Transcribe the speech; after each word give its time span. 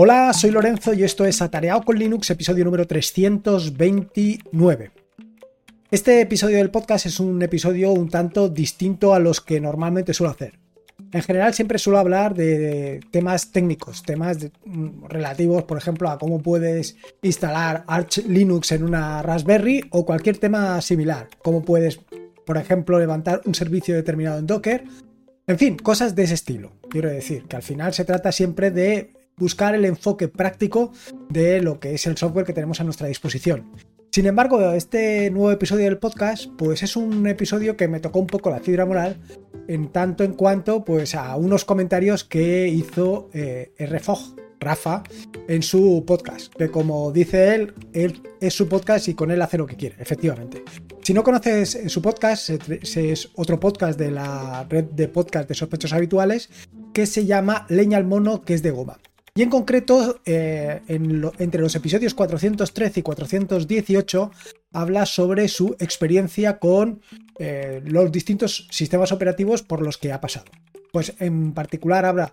Hola, 0.00 0.32
soy 0.32 0.52
Lorenzo 0.52 0.94
y 0.94 1.02
esto 1.02 1.24
es 1.24 1.42
Atareado 1.42 1.82
con 1.82 1.98
Linux, 1.98 2.30
episodio 2.30 2.64
número 2.64 2.86
329. 2.86 4.92
Este 5.90 6.20
episodio 6.20 6.58
del 6.58 6.70
podcast 6.70 7.06
es 7.06 7.18
un 7.18 7.42
episodio 7.42 7.90
un 7.90 8.08
tanto 8.08 8.48
distinto 8.48 9.12
a 9.12 9.18
los 9.18 9.40
que 9.40 9.60
normalmente 9.60 10.14
suelo 10.14 10.30
hacer. 10.30 10.60
En 11.10 11.22
general 11.22 11.52
siempre 11.52 11.80
suelo 11.80 11.98
hablar 11.98 12.36
de 12.36 13.00
temas 13.10 13.50
técnicos, 13.50 14.04
temas 14.04 14.38
mm, 14.64 15.06
relativos, 15.08 15.64
por 15.64 15.78
ejemplo, 15.78 16.10
a 16.10 16.18
cómo 16.18 16.40
puedes 16.40 16.94
instalar 17.22 17.82
Arch 17.88 18.18
Linux 18.18 18.70
en 18.70 18.84
una 18.84 19.20
Raspberry 19.22 19.84
o 19.90 20.06
cualquier 20.06 20.38
tema 20.38 20.80
similar. 20.80 21.26
Cómo 21.42 21.64
puedes, 21.64 21.98
por 22.46 22.56
ejemplo, 22.56 23.00
levantar 23.00 23.40
un 23.46 23.56
servicio 23.56 23.96
determinado 23.96 24.38
en 24.38 24.46
Docker. 24.46 24.84
En 25.48 25.58
fin, 25.58 25.76
cosas 25.76 26.14
de 26.14 26.22
ese 26.22 26.34
estilo. 26.34 26.70
Quiero 26.88 27.08
decir 27.08 27.46
que 27.48 27.56
al 27.56 27.64
final 27.64 27.94
se 27.94 28.04
trata 28.04 28.30
siempre 28.30 28.70
de 28.70 29.17
buscar 29.38 29.74
el 29.74 29.84
enfoque 29.84 30.28
práctico 30.28 30.92
de 31.28 31.60
lo 31.60 31.80
que 31.80 31.94
es 31.94 32.06
el 32.06 32.16
software 32.16 32.46
que 32.46 32.52
tenemos 32.52 32.80
a 32.80 32.84
nuestra 32.84 33.08
disposición. 33.08 33.70
Sin 34.10 34.26
embargo, 34.26 34.72
este 34.72 35.30
nuevo 35.30 35.52
episodio 35.52 35.84
del 35.84 35.98
podcast, 35.98 36.46
pues 36.56 36.82
es 36.82 36.96
un 36.96 37.26
episodio 37.26 37.76
que 37.76 37.88
me 37.88 38.00
tocó 38.00 38.18
un 38.18 38.26
poco 38.26 38.50
la 38.50 38.58
fibra 38.58 38.86
moral, 38.86 39.20
en 39.68 39.88
tanto 39.88 40.24
en 40.24 40.32
cuanto 40.32 40.84
pues 40.84 41.14
a 41.14 41.36
unos 41.36 41.64
comentarios 41.64 42.24
que 42.24 42.68
hizo 42.68 43.28
eh, 43.34 43.72
RFOG, 43.78 44.34
Rafa, 44.60 45.02
en 45.46 45.62
su 45.62 46.04
podcast, 46.06 46.52
que 46.54 46.70
como 46.70 47.12
dice 47.12 47.54
él, 47.54 47.74
él 47.92 48.22
es 48.40 48.54
su 48.54 48.66
podcast 48.66 49.08
y 49.08 49.14
con 49.14 49.30
él 49.30 49.42
hace 49.42 49.58
lo 49.58 49.66
que 49.66 49.76
quiere, 49.76 49.96
efectivamente. 50.00 50.64
Si 51.02 51.14
no 51.14 51.22
conoces 51.22 51.78
su 51.86 52.02
podcast, 52.02 52.50
es 52.50 53.30
otro 53.34 53.60
podcast 53.60 53.98
de 53.98 54.10
la 54.10 54.66
red 54.68 54.86
de 54.86 55.08
podcast 55.08 55.48
de 55.48 55.54
sospechosos 55.54 55.96
habituales 55.96 56.50
que 56.92 57.06
se 57.06 57.24
llama 57.26 57.66
Leña 57.68 57.98
al 57.98 58.04
Mono, 58.04 58.42
que 58.42 58.54
es 58.54 58.62
de 58.62 58.70
goma. 58.70 58.98
Y 59.38 59.42
en 59.42 59.50
concreto, 59.50 60.20
eh, 60.26 60.80
entre 60.88 61.60
los 61.60 61.76
episodios 61.76 62.12
413 62.12 62.98
y 62.98 63.02
418, 63.04 64.32
habla 64.72 65.06
sobre 65.06 65.46
su 65.46 65.76
experiencia 65.78 66.58
con 66.58 67.02
eh, 67.38 67.80
los 67.84 68.10
distintos 68.10 68.66
sistemas 68.72 69.12
operativos 69.12 69.62
por 69.62 69.80
los 69.80 69.96
que 69.96 70.12
ha 70.12 70.20
pasado. 70.20 70.46
Pues 70.92 71.14
en 71.20 71.54
particular 71.54 72.04
habla 72.04 72.32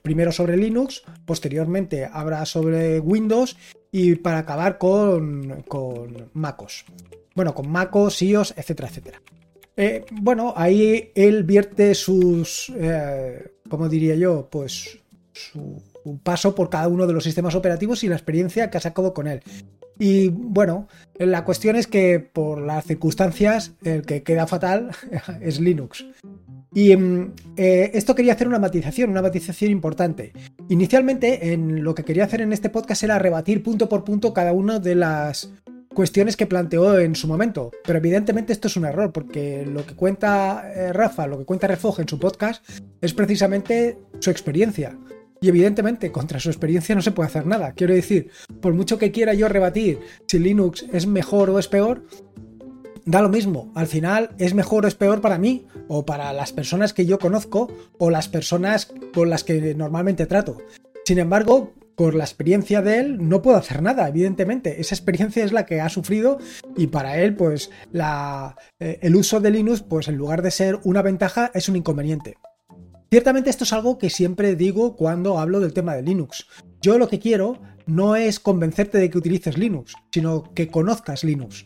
primero 0.00 0.32
sobre 0.32 0.56
Linux, 0.56 1.02
posteriormente 1.26 2.08
habla 2.10 2.46
sobre 2.46 3.00
Windows 3.00 3.58
y 3.92 4.14
para 4.14 4.38
acabar 4.38 4.78
con, 4.78 5.62
con 5.68 6.30
MacOS. 6.32 6.86
Bueno, 7.34 7.54
con 7.54 7.68
MacOS, 7.68 8.22
iOS, 8.22 8.54
etcétera, 8.56 8.88
etcétera. 8.88 9.22
Eh, 9.76 10.06
bueno, 10.10 10.54
ahí 10.56 11.12
él 11.14 11.44
vierte 11.44 11.94
sus, 11.94 12.72
¿cómo 13.68 13.90
diría 13.90 14.14
yo? 14.14 14.48
Pues 14.50 15.00
su 15.34 15.82
un 16.10 16.18
paso 16.18 16.54
por 16.54 16.70
cada 16.70 16.88
uno 16.88 17.06
de 17.06 17.12
los 17.12 17.24
sistemas 17.24 17.54
operativos 17.54 18.04
y 18.04 18.08
la 18.08 18.16
experiencia 18.16 18.70
que 18.70 18.78
ha 18.78 18.80
sacado 18.80 19.12
con 19.12 19.26
él. 19.26 19.42
Y 19.98 20.28
bueno, 20.28 20.88
la 21.18 21.44
cuestión 21.44 21.76
es 21.76 21.86
que 21.86 22.20
por 22.20 22.60
las 22.60 22.84
circunstancias 22.84 23.72
el 23.82 24.02
que 24.02 24.22
queda 24.22 24.46
fatal 24.46 24.90
es 25.40 25.60
Linux. 25.60 26.04
Y 26.74 26.94
mm, 26.94 27.32
eh, 27.56 27.90
esto 27.94 28.14
quería 28.14 28.34
hacer 28.34 28.48
una 28.48 28.58
matización, 28.58 29.10
una 29.10 29.22
matización 29.22 29.70
importante. 29.70 30.32
Inicialmente, 30.68 31.52
en 31.52 31.82
lo 31.82 31.94
que 31.94 32.04
quería 32.04 32.24
hacer 32.24 32.42
en 32.42 32.52
este 32.52 32.68
podcast 32.68 33.02
era 33.02 33.18
rebatir 33.18 33.62
punto 33.62 33.88
por 33.88 34.04
punto 34.04 34.34
cada 34.34 34.52
una 34.52 34.78
de 34.78 34.94
las 34.94 35.50
cuestiones 35.96 36.36
que 36.36 36.46
planteó 36.46 36.98
en 36.98 37.14
su 37.14 37.26
momento. 37.26 37.70
Pero 37.84 37.98
evidentemente 37.98 38.52
esto 38.52 38.68
es 38.68 38.76
un 38.76 38.84
error, 38.84 39.12
porque 39.12 39.64
lo 39.64 39.86
que 39.86 39.94
cuenta 39.94 40.70
eh, 40.74 40.92
Rafa, 40.92 41.26
lo 41.26 41.38
que 41.38 41.46
cuenta 41.46 41.66
Refoge 41.66 42.02
en 42.02 42.08
su 42.08 42.18
podcast, 42.18 42.62
es 43.00 43.14
precisamente 43.14 43.98
su 44.20 44.30
experiencia. 44.30 44.98
Y 45.40 45.48
evidentemente, 45.48 46.12
contra 46.12 46.40
su 46.40 46.48
experiencia 46.48 46.94
no 46.94 47.02
se 47.02 47.12
puede 47.12 47.28
hacer 47.28 47.46
nada. 47.46 47.72
Quiero 47.72 47.94
decir, 47.94 48.30
por 48.60 48.74
mucho 48.74 48.98
que 48.98 49.12
quiera 49.12 49.34
yo 49.34 49.48
rebatir 49.48 50.00
si 50.26 50.38
Linux 50.38 50.86
es 50.92 51.06
mejor 51.06 51.50
o 51.50 51.58
es 51.58 51.68
peor, 51.68 52.04
da 53.04 53.22
lo 53.22 53.28
mismo. 53.28 53.72
Al 53.74 53.86
final 53.86 54.30
es 54.38 54.54
mejor 54.54 54.84
o 54.84 54.88
es 54.88 54.94
peor 54.94 55.20
para 55.20 55.38
mí, 55.38 55.66
o 55.88 56.04
para 56.04 56.32
las 56.32 56.52
personas 56.52 56.92
que 56.92 57.06
yo 57.06 57.18
conozco, 57.18 57.70
o 57.98 58.10
las 58.10 58.28
personas 58.28 58.92
con 59.14 59.30
las 59.30 59.44
que 59.44 59.74
normalmente 59.74 60.26
trato. 60.26 60.58
Sin 61.04 61.18
embargo, 61.18 61.72
por 61.96 62.14
la 62.14 62.24
experiencia 62.24 62.82
de 62.82 62.98
él 62.98 63.28
no 63.28 63.42
puedo 63.42 63.56
hacer 63.56 63.82
nada, 63.82 64.06
evidentemente. 64.08 64.80
Esa 64.80 64.94
experiencia 64.94 65.44
es 65.44 65.52
la 65.52 65.64
que 65.64 65.80
ha 65.80 65.88
sufrido 65.88 66.38
y 66.76 66.88
para 66.88 67.18
él, 67.18 67.34
pues, 67.34 67.70
eh, 67.94 68.98
el 69.00 69.16
uso 69.16 69.40
de 69.40 69.50
Linux, 69.50 69.82
pues 69.82 70.08
en 70.08 70.16
lugar 70.16 70.42
de 70.42 70.50
ser 70.50 70.78
una 70.84 71.02
ventaja, 71.02 71.50
es 71.54 71.68
un 71.68 71.76
inconveniente. 71.76 72.36
Ciertamente 73.16 73.48
esto 73.48 73.64
es 73.64 73.72
algo 73.72 73.96
que 73.96 74.10
siempre 74.10 74.56
digo 74.56 74.94
cuando 74.94 75.38
hablo 75.38 75.60
del 75.60 75.72
tema 75.72 75.94
de 75.94 76.02
Linux. 76.02 76.46
Yo 76.82 76.98
lo 76.98 77.08
que 77.08 77.18
quiero 77.18 77.58
no 77.86 78.14
es 78.14 78.38
convencerte 78.38 78.98
de 78.98 79.08
que 79.08 79.16
utilices 79.16 79.56
Linux, 79.56 79.94
sino 80.12 80.52
que 80.52 80.68
conozcas 80.68 81.24
Linux. 81.24 81.64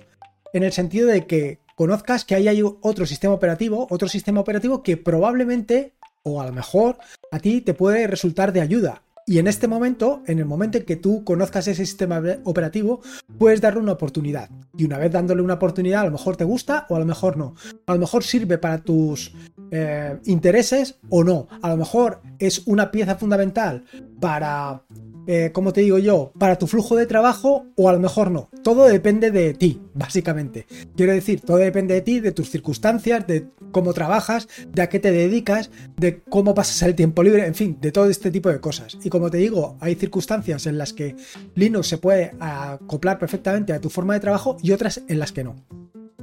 En 0.53 0.63
el 0.63 0.71
sentido 0.71 1.09
de 1.09 1.27
que 1.27 1.59
conozcas 1.75 2.25
que 2.25 2.37
ahí 2.37 2.47
hay 2.47 2.63
otro 2.63 3.05
sistema 3.05 3.35
operativo, 3.35 3.89
otro 3.91 4.07
sistema 4.07 4.41
operativo 4.41 4.85
que 4.85 4.97
probablemente, 4.97 5.97
o 6.23 6.41
a 6.41 6.47
lo 6.47 6.53
mejor, 6.53 6.99
a 7.33 7.41
ti 7.41 7.63
te 7.63 7.75
puede 7.75 8.07
resultar 8.07 8.53
de 8.53 8.61
ayuda. 8.61 9.03
Y 9.27 9.39
en 9.39 9.47
este 9.47 9.69
momento, 9.69 10.23
en 10.27 10.39
el 10.39 10.45
momento 10.45 10.79
en 10.79 10.85
que 10.85 10.97
tú 10.97 11.25
conozcas 11.25 11.69
ese 11.69 11.87
sistema 11.87 12.21
operativo, 12.45 13.01
puedes 13.39 13.61
darle 13.61 13.81
una 13.81 13.93
oportunidad. 13.93 14.51
Y 14.77 14.85
una 14.85 14.99
vez 14.99 15.13
dándole 15.13 15.43
una 15.43 15.55
oportunidad, 15.55 16.03
a 16.03 16.07
lo 16.07 16.13
mejor 16.13 16.37
te 16.37 16.45
gusta 16.45 16.87
o 16.89 16.97
a 16.97 16.99
lo 16.99 17.07
mejor 17.07 17.37
no. 17.37 17.55
A 17.87 17.95
lo 17.95 18.01
mejor 18.01 18.25
sirve 18.25 18.59
para 18.59 18.79
tus 18.79 19.33
eh, 19.71 20.19
intereses 20.25 20.99
o 21.09 21.23
no. 21.23 21.49
A 21.63 21.69
lo 21.69 21.77
mejor 21.77 22.23
es 22.39 22.67
una 22.67 22.91
pieza 22.91 23.15
fundamental 23.17 23.85
para, 24.21 24.83
eh, 25.27 25.51
como 25.53 25.73
te 25.73 25.83
digo 25.83 25.99
yo, 25.99 26.33
para 26.39 26.59
tu 26.59 26.67
flujo 26.67 26.97
de 26.97 27.07
trabajo 27.07 27.67
o 27.77 27.89
a 27.89 27.93
lo 27.93 28.01
mejor 28.01 28.31
no. 28.31 28.49
Todo 28.63 28.87
depende 28.87 29.31
de 29.31 29.55
ti, 29.55 29.81
básicamente. 29.95 30.67
Quiero 30.97 31.13
decir, 31.13 31.41
todo 31.41 31.59
depende 31.59 31.95
de 31.95 32.01
ti, 32.01 32.21
de 32.21 32.33
tus 32.33 32.51
circunstancias, 32.51 33.27
de 33.27 33.47
cómo 33.73 33.93
trabajas, 33.93 34.49
de 34.69 34.83
a 34.83 34.89
qué 34.89 34.99
te 34.99 35.13
dedicas, 35.13 35.71
de 35.97 36.21
cómo 36.23 36.55
pasas 36.55 36.83
el 36.83 36.95
tiempo 36.95 37.23
libre, 37.23 37.47
en 37.47 37.55
fin, 37.55 37.79
de 37.81 37.93
todo 37.93 38.09
este 38.09 38.31
tipo 38.31 38.49
de 38.49 38.61
cosas. 38.61 38.99
Y 39.03 39.11
como 39.11 39.31
te 39.31 39.39
digo, 39.39 39.77
hay 39.81 39.95
circunstancias 39.95 40.67
en 40.67 40.79
las 40.79 40.93
que 40.93 41.17
Linux 41.55 41.89
se 41.89 41.99
puede 41.99 42.33
acoplar 42.41 43.19
perfectamente 43.19 43.73
a 43.73 43.81
tu 43.81 43.91
forma 43.91 44.15
de 44.15 44.21
trabajo 44.21 44.57
y 44.63 44.73
otras 44.73 45.03
en 45.09 45.19
las 45.19 45.33
que 45.33 45.45
no. 45.45 45.57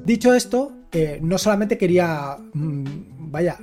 Dicho 0.04 0.34
esto, 0.34 0.72
eh, 0.92 1.20
no 1.22 1.38
solamente 1.38 1.78
quería, 1.78 2.38
mm, 2.54 2.84
vaya, 3.32 3.58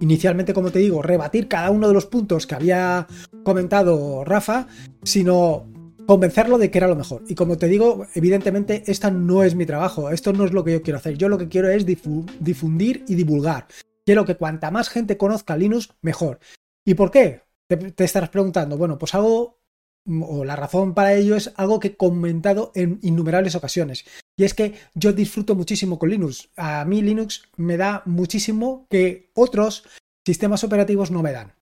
inicialmente 0.00 0.54
como 0.54 0.70
te 0.70 0.78
digo, 0.78 1.02
rebatir 1.02 1.48
cada 1.48 1.70
uno 1.70 1.88
de 1.88 1.94
los 1.94 2.06
puntos 2.06 2.46
que 2.46 2.54
había 2.54 3.06
comentado 3.42 4.24
Rafa, 4.24 4.66
sino 5.02 5.66
convencerlo 6.06 6.58
de 6.58 6.70
que 6.70 6.78
era 6.78 6.88
lo 6.88 6.96
mejor. 6.96 7.22
Y 7.28 7.34
como 7.34 7.56
te 7.56 7.68
digo, 7.68 8.06
evidentemente, 8.14 8.84
esta 8.86 9.10
no 9.10 9.42
es 9.42 9.54
mi 9.54 9.66
trabajo, 9.66 10.10
esto 10.10 10.32
no 10.32 10.44
es 10.44 10.52
lo 10.52 10.64
que 10.64 10.72
yo 10.72 10.82
quiero 10.82 10.98
hacer. 10.98 11.16
Yo 11.16 11.28
lo 11.28 11.38
que 11.38 11.48
quiero 11.48 11.68
es 11.68 11.86
difundir 11.86 13.04
y 13.08 13.14
divulgar. 13.14 13.66
Quiero 14.04 14.24
que 14.24 14.36
cuanta 14.36 14.70
más 14.70 14.88
gente 14.88 15.16
conozca 15.16 15.56
Linux, 15.56 15.90
mejor. 16.02 16.38
¿Y 16.84 16.94
por 16.94 17.10
qué? 17.10 17.42
Te, 17.66 17.76
te 17.76 18.04
estarás 18.04 18.28
preguntando, 18.28 18.76
bueno, 18.76 18.98
pues 18.98 19.14
algo 19.14 19.58
o 20.06 20.44
la 20.44 20.56
razón 20.56 20.92
para 20.92 21.14
ello 21.14 21.34
es 21.34 21.52
algo 21.56 21.80
que 21.80 21.88
he 21.88 21.96
comentado 21.96 22.72
en 22.74 22.98
innumerables 23.02 23.54
ocasiones. 23.54 24.04
Y 24.36 24.44
es 24.44 24.54
que 24.54 24.74
yo 24.94 25.12
disfruto 25.12 25.54
muchísimo 25.54 25.98
con 25.98 26.10
Linux. 26.10 26.48
A 26.56 26.84
mí 26.84 27.02
Linux 27.02 27.42
me 27.56 27.76
da 27.76 28.02
muchísimo 28.04 28.86
que 28.90 29.30
otros 29.34 29.84
sistemas 30.26 30.64
operativos 30.64 31.10
no 31.10 31.22
me 31.22 31.32
dan. 31.32 31.54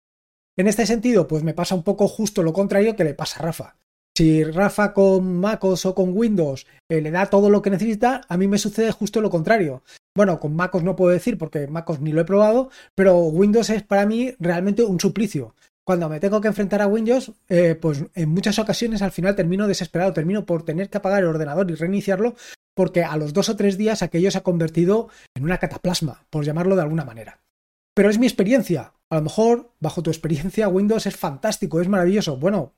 En 0.56 0.69
este 0.69 0.87
sentido, 0.87 1.28
pues 1.28 1.43
me 1.43 1.55
pasa 1.55 1.75
un 1.75 1.82
poco 1.82 2.09
justo 2.09 2.43
lo 2.43 2.53
contrario 2.53 2.97
que 2.97 3.05
le 3.05 3.15
pasa 3.15 3.41
a 3.41 3.43
Rafa. 3.43 3.77
Si 4.16 4.44
Rafa 4.44 4.93
con 4.93 5.41
MacOS 5.41 5.87
o 5.87 5.94
con 5.94 6.15
Windows 6.15 6.66
eh, 6.91 7.00
le 7.00 7.11
da 7.11 7.27
todo 7.27 7.49
lo 7.49 7.62
que 7.62 7.71
necesita, 7.71 8.21
a 8.28 8.37
mí 8.37 8.47
me 8.47 8.59
sucede 8.59 8.93
justo 8.93 9.22
lo 9.22 9.31
contrario. 9.31 9.82
Bueno, 10.15 10.38
con 10.38 10.55
MacOS 10.55 10.82
no 10.82 10.97
puedo 10.97 11.11
decir 11.11 11.38
porque 11.38 11.66
MacOS 11.66 12.00
ni 12.00 12.12
lo 12.12 12.21
he 12.21 12.27
probado, 12.27 12.71
pero 12.94 13.19
Windows 13.19 13.70
es 13.70 13.82
para 13.82 14.05
mí 14.05 14.35
realmente 14.38 14.82
un 14.82 15.00
suplicio 15.00 15.55
cuando 15.84 16.08
me 16.08 16.20
tengo 16.20 16.40
que 16.40 16.49
enfrentar 16.49 16.81
a 16.81 16.87
Windows, 16.87 17.32
eh, 17.49 17.75
pues 17.75 18.05
en 18.14 18.29
muchas 18.29 18.58
ocasiones 18.58 19.02
al 19.02 19.11
final 19.11 19.34
termino 19.34 19.67
desesperado, 19.67 20.12
termino 20.12 20.46
por 20.46 20.64
tener 20.64 20.88
que 20.88 20.99
apagar 20.99 21.23
el 21.23 21.29
ordenador 21.29 21.70
y 21.70 21.75
reiniciarlo, 21.75 22.34
porque 22.75 23.05
a 23.05 23.17
los 23.17 23.32
dos 23.32 23.49
o 23.49 23.56
tres 23.56 23.76
días 23.76 24.02
aquello 24.02 24.31
se 24.31 24.38
ha 24.38 24.43
convertido 24.43 25.08
en 25.34 25.44
una 25.44 25.58
cataplasma, 25.58 26.26
por 26.31 26.44
llamarlo 26.44 26.76
de 26.76 26.82
alguna 26.82 27.05
manera. 27.05 27.40
Pero 27.94 28.11
es 28.11 28.19
mi 28.19 28.26
experiencia. 28.26 28.94
A 29.11 29.17
lo 29.17 29.23
mejor, 29.23 29.73
bajo 29.81 30.02
tu 30.02 30.11
experiencia, 30.11 30.69
Windows 30.69 31.06
es 31.06 31.17
fantástico, 31.17 31.81
es 31.81 31.88
maravilloso. 31.88 32.38
Bueno, 32.38 32.75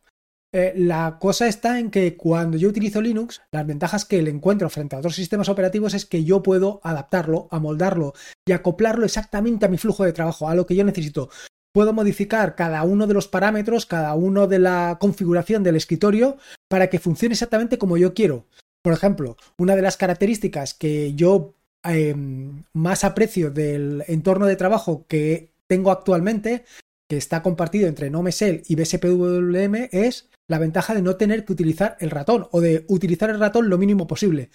eh, 0.52 0.72
la 0.76 1.18
cosa 1.20 1.46
está 1.46 1.78
en 1.78 1.90
que 1.90 2.16
cuando 2.16 2.56
yo 2.56 2.68
utilizo 2.68 3.02
Linux, 3.02 3.42
las 3.52 3.66
ventajas 3.66 4.04
que 4.04 4.22
le 4.22 4.30
encuentro 4.30 4.70
frente 4.70 4.96
a 4.96 5.00
otros 5.00 5.14
sistemas 5.14 5.48
operativos 5.48 5.94
es 5.94 6.06
que 6.06 6.24
yo 6.24 6.42
puedo 6.42 6.80
adaptarlo, 6.82 7.48
amoldarlo 7.50 8.14
y 8.46 8.52
acoplarlo 8.52 9.04
exactamente 9.04 9.66
a 9.66 9.68
mi 9.68 9.78
flujo 9.78 10.04
de 10.04 10.12
trabajo, 10.12 10.48
a 10.48 10.54
lo 10.54 10.66
que 10.66 10.74
yo 10.74 10.84
necesito 10.84 11.28
puedo 11.74 11.92
modificar 11.92 12.54
cada 12.54 12.84
uno 12.84 13.08
de 13.08 13.14
los 13.14 13.26
parámetros, 13.26 13.84
cada 13.84 14.14
uno 14.14 14.46
de 14.46 14.60
la 14.60 14.96
configuración 15.00 15.64
del 15.64 15.74
escritorio 15.74 16.38
para 16.68 16.88
que 16.88 17.00
funcione 17.00 17.32
exactamente 17.32 17.78
como 17.78 17.96
yo 17.96 18.14
quiero. 18.14 18.46
Por 18.80 18.92
ejemplo, 18.92 19.36
una 19.58 19.74
de 19.74 19.82
las 19.82 19.96
características 19.96 20.72
que 20.72 21.14
yo 21.14 21.52
em, 21.82 22.62
más 22.72 23.02
aprecio 23.02 23.50
del 23.50 24.04
entorno 24.06 24.46
de 24.46 24.54
trabajo 24.54 25.04
que 25.08 25.50
tengo 25.66 25.90
actualmente, 25.90 26.64
que 27.10 27.16
está 27.16 27.42
compartido 27.42 27.88
entre 27.88 28.08
NoMesel 28.08 28.62
y 28.68 28.76
BSPWM 28.76 29.88
es 29.90 30.28
la 30.46 30.60
ventaja 30.60 30.94
de 30.94 31.02
no 31.02 31.16
tener 31.16 31.44
que 31.44 31.54
utilizar 31.54 31.96
el 31.98 32.10
ratón 32.10 32.46
o 32.52 32.60
de 32.60 32.84
utilizar 32.86 33.30
el 33.30 33.40
ratón 33.40 33.68
lo 33.68 33.78
mínimo 33.78 34.06
posible. 34.06 34.50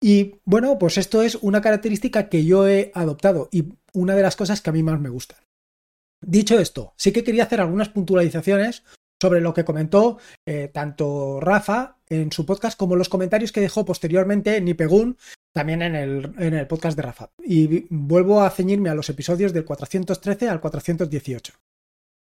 Y 0.00 0.36
bueno, 0.44 0.78
pues 0.78 0.96
esto 0.96 1.22
es 1.22 1.34
una 1.36 1.60
característica 1.60 2.28
que 2.28 2.44
yo 2.44 2.68
he 2.68 2.92
adoptado 2.94 3.48
y 3.50 3.64
una 3.92 4.14
de 4.14 4.22
las 4.22 4.36
cosas 4.36 4.60
que 4.60 4.70
a 4.70 4.72
mí 4.72 4.84
más 4.84 5.00
me 5.00 5.08
gustan. 5.08 5.45
Dicho 6.28 6.58
esto, 6.58 6.92
sí 6.96 7.12
que 7.12 7.22
quería 7.22 7.44
hacer 7.44 7.60
algunas 7.60 7.88
puntualizaciones 7.88 8.82
sobre 9.22 9.40
lo 9.40 9.54
que 9.54 9.64
comentó 9.64 10.18
eh, 10.44 10.68
tanto 10.74 11.38
Rafa 11.40 11.98
en 12.08 12.32
su 12.32 12.44
podcast 12.44 12.76
como 12.76 12.96
los 12.96 13.08
comentarios 13.08 13.52
que 13.52 13.60
dejó 13.60 13.84
posteriormente 13.84 14.60
Nipegun 14.60 15.16
también 15.54 15.82
en 15.82 15.94
el, 15.94 16.34
en 16.36 16.54
el 16.54 16.66
podcast 16.66 16.96
de 16.96 17.02
Rafa. 17.02 17.30
Y 17.44 17.86
vuelvo 17.90 18.42
a 18.42 18.50
ceñirme 18.50 18.90
a 18.90 18.94
los 18.94 19.08
episodios 19.08 19.52
del 19.52 19.64
413 19.64 20.48
al 20.48 20.60
418. 20.60 21.54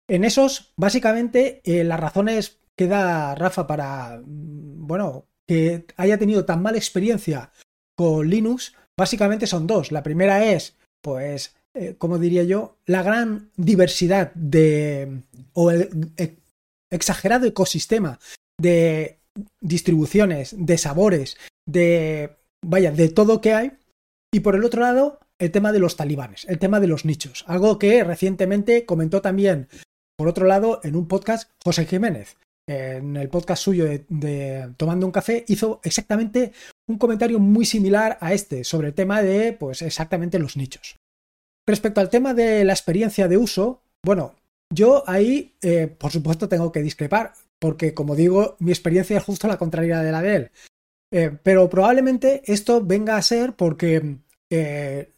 En 0.08 0.22
esos, 0.22 0.72
básicamente, 0.76 1.60
eh, 1.64 1.82
las 1.82 1.98
razones 1.98 2.60
que 2.76 2.86
da 2.86 3.34
Rafa 3.34 3.66
para, 3.66 4.22
mm, 4.24 4.86
bueno, 4.86 5.26
que 5.44 5.86
haya 5.96 6.18
tenido 6.18 6.44
tan 6.44 6.62
mala 6.62 6.78
experiencia 6.78 7.50
con 7.96 8.30
Linux, 8.30 8.74
básicamente 8.96 9.48
son 9.48 9.66
dos. 9.66 9.90
La 9.90 10.04
primera 10.04 10.46
es, 10.46 10.78
pues, 11.02 11.57
eh, 11.78 11.94
como 11.96 12.18
diría 12.18 12.42
yo, 12.42 12.76
la 12.86 13.02
gran 13.02 13.50
diversidad 13.56 14.32
de, 14.34 15.22
o 15.52 15.70
el, 15.70 16.12
exagerado 16.90 17.46
ecosistema 17.46 18.18
de 18.60 19.18
distribuciones, 19.60 20.54
de 20.58 20.78
sabores, 20.78 21.36
de, 21.66 22.36
vaya, 22.64 22.90
de 22.90 23.08
todo 23.08 23.40
que 23.40 23.54
hay. 23.54 23.72
Y 24.32 24.40
por 24.40 24.56
el 24.56 24.64
otro 24.64 24.82
lado, 24.82 25.20
el 25.38 25.52
tema 25.52 25.72
de 25.72 25.78
los 25.78 25.96
talibanes, 25.96 26.44
el 26.48 26.58
tema 26.58 26.80
de 26.80 26.88
los 26.88 27.04
nichos, 27.04 27.44
algo 27.46 27.78
que 27.78 28.02
recientemente 28.02 28.84
comentó 28.84 29.22
también, 29.22 29.68
por 30.16 30.26
otro 30.28 30.46
lado, 30.46 30.80
en 30.82 30.96
un 30.96 31.06
podcast 31.06 31.50
José 31.64 31.86
Jiménez. 31.86 32.36
En 32.68 33.16
el 33.16 33.30
podcast 33.30 33.62
suyo 33.62 33.86
de, 33.86 34.74
Tomando 34.76 35.06
un 35.06 35.12
café 35.12 35.44
hizo 35.48 35.80
exactamente 35.84 36.52
un 36.86 36.98
comentario 36.98 37.38
muy 37.38 37.64
similar 37.64 38.18
a 38.20 38.34
este 38.34 38.64
sobre 38.64 38.88
el 38.88 38.94
tema 38.94 39.22
de, 39.22 39.54
pues 39.54 39.80
exactamente 39.80 40.38
los 40.38 40.56
nichos. 40.56 40.96
Respecto 41.68 42.00
al 42.00 42.08
tema 42.08 42.32
de 42.32 42.64
la 42.64 42.72
experiencia 42.72 43.28
de 43.28 43.36
uso, 43.36 43.82
bueno, 44.02 44.34
yo 44.72 45.04
ahí, 45.06 45.52
eh, 45.60 45.86
por 45.86 46.10
supuesto, 46.10 46.48
tengo 46.48 46.72
que 46.72 46.80
discrepar, 46.80 47.34
porque 47.58 47.92
como 47.92 48.16
digo, 48.16 48.56
mi 48.58 48.70
experiencia 48.70 49.18
es 49.18 49.24
justo 49.24 49.46
la 49.48 49.58
contraria 49.58 50.00
de 50.00 50.10
la 50.10 50.22
de 50.22 50.34
él. 50.34 50.50
Eh, 51.12 51.30
pero 51.42 51.68
probablemente 51.68 52.40
esto 52.46 52.82
venga 52.82 53.18
a 53.18 53.22
ser 53.22 53.52
porque 53.52 54.16
eh, 54.48 55.12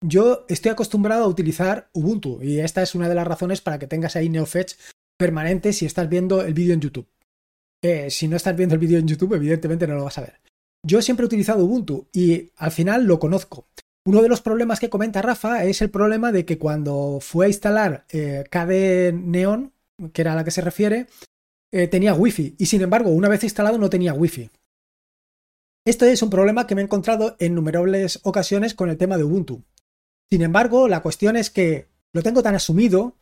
yo 0.00 0.44
estoy 0.48 0.72
acostumbrado 0.72 1.22
a 1.22 1.28
utilizar 1.28 1.88
Ubuntu 1.92 2.42
y 2.42 2.58
esta 2.58 2.82
es 2.82 2.96
una 2.96 3.08
de 3.08 3.14
las 3.14 3.28
razones 3.28 3.60
para 3.60 3.78
que 3.78 3.86
tengas 3.86 4.16
ahí 4.16 4.28
NeoFetch 4.28 4.74
permanente 5.16 5.72
si 5.72 5.86
estás 5.86 6.08
viendo 6.08 6.44
el 6.44 6.52
vídeo 6.52 6.74
en 6.74 6.80
YouTube. 6.80 7.06
si 8.08 8.26
no 8.26 8.36
estás 8.36 8.56
viendo 8.56 8.74
el 8.74 8.80
vídeo 8.80 8.98
en 8.98 9.06
YouTube, 9.06 9.34
evidentemente 9.34 9.86
no 9.86 9.94
lo 9.94 10.04
vas 10.04 10.18
a 10.18 10.22
ver. 10.22 10.40
Yo 10.84 11.00
siempre 11.00 11.22
he 11.22 11.28
utilizado 11.28 11.64
Ubuntu 11.64 12.08
y 12.12 12.50
al 12.56 12.72
final 12.72 13.04
lo 13.04 13.20
conozco. 13.20 13.68
Uno 14.06 14.22
de 14.22 14.28
los 14.28 14.40
problemas 14.40 14.80
que 14.80 14.88
comenta 14.88 15.20
Rafa 15.20 15.64
es 15.64 15.82
el 15.82 15.90
problema 15.90 16.32
de 16.32 16.46
que 16.46 16.58
cuando 16.58 17.18
fue 17.20 17.46
a 17.46 17.48
instalar 17.48 18.06
eh, 18.10 18.44
KDE 18.50 19.12
Neon, 19.12 19.72
que 20.12 20.22
era 20.22 20.32
a 20.32 20.36
la 20.36 20.44
que 20.44 20.50
se 20.50 20.62
refiere, 20.62 21.06
eh, 21.72 21.86
tenía 21.86 22.14
Wi-Fi 22.14 22.56
y 22.58 22.66
sin 22.66 22.80
embargo, 22.80 23.10
una 23.10 23.28
vez 23.28 23.44
instalado 23.44 23.76
no 23.76 23.90
tenía 23.90 24.14
Wi-Fi. 24.14 24.50
Esto 25.86 26.06
es 26.06 26.22
un 26.22 26.30
problema 26.30 26.66
que 26.66 26.74
me 26.74 26.80
he 26.80 26.84
encontrado 26.84 27.36
en 27.38 27.54
numerables 27.54 28.20
ocasiones 28.22 28.74
con 28.74 28.88
el 28.88 28.96
tema 28.96 29.18
de 29.18 29.24
Ubuntu. 29.24 29.62
Sin 30.30 30.42
embargo, 30.42 30.88
la 30.88 31.02
cuestión 31.02 31.36
es 31.36 31.50
que 31.50 31.88
lo 32.12 32.22
tengo 32.22 32.42
tan 32.42 32.54
asumido, 32.54 33.16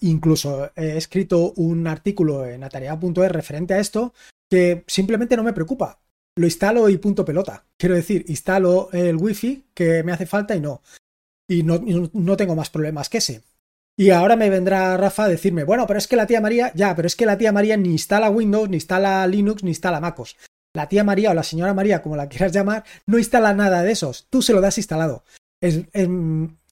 incluso 0.00 0.70
he 0.76 0.96
escrito 0.96 1.52
un 1.56 1.86
artículo 1.86 2.46
en 2.46 2.64
atarea.es 2.64 3.32
referente 3.32 3.74
a 3.74 3.80
esto, 3.80 4.14
que 4.50 4.84
simplemente 4.86 5.36
no 5.36 5.42
me 5.42 5.52
preocupa 5.52 6.00
lo 6.36 6.46
instalo 6.46 6.88
y 6.88 6.98
punto 6.98 7.24
pelota. 7.24 7.64
Quiero 7.76 7.94
decir, 7.94 8.24
instalo 8.28 8.88
el 8.92 9.16
wifi 9.16 9.66
que 9.74 10.02
me 10.02 10.12
hace 10.12 10.26
falta 10.26 10.54
y 10.54 10.60
no. 10.60 10.82
Y 11.48 11.62
no, 11.62 11.80
no 12.12 12.36
tengo 12.36 12.54
más 12.54 12.70
problemas 12.70 13.08
que 13.08 13.18
ese. 13.18 13.42
Y 13.96 14.10
ahora 14.10 14.36
me 14.36 14.48
vendrá 14.48 14.96
Rafa 14.96 15.24
a 15.24 15.28
decirme, 15.28 15.64
bueno, 15.64 15.86
pero 15.86 15.98
es 15.98 16.08
que 16.08 16.16
la 16.16 16.26
tía 16.26 16.40
María, 16.40 16.72
ya, 16.74 16.96
pero 16.96 17.06
es 17.06 17.16
que 17.16 17.26
la 17.26 17.36
tía 17.36 17.52
María 17.52 17.76
ni 17.76 17.90
instala 17.90 18.30
Windows, 18.30 18.70
ni 18.70 18.76
instala 18.76 19.26
Linux, 19.26 19.62
ni 19.62 19.70
instala 19.70 20.00
MacOS. 20.00 20.36
La 20.72 20.88
tía 20.88 21.04
María 21.04 21.32
o 21.32 21.34
la 21.34 21.42
señora 21.42 21.74
María, 21.74 22.00
como 22.00 22.16
la 22.16 22.28
quieras 22.28 22.52
llamar, 22.52 22.84
no 23.06 23.18
instala 23.18 23.52
nada 23.52 23.82
de 23.82 23.92
esos. 23.92 24.26
Tú 24.30 24.40
se 24.40 24.52
lo 24.52 24.60
das 24.60 24.78
instalado. 24.78 25.24
Es, 25.60 25.82
es, 25.92 26.08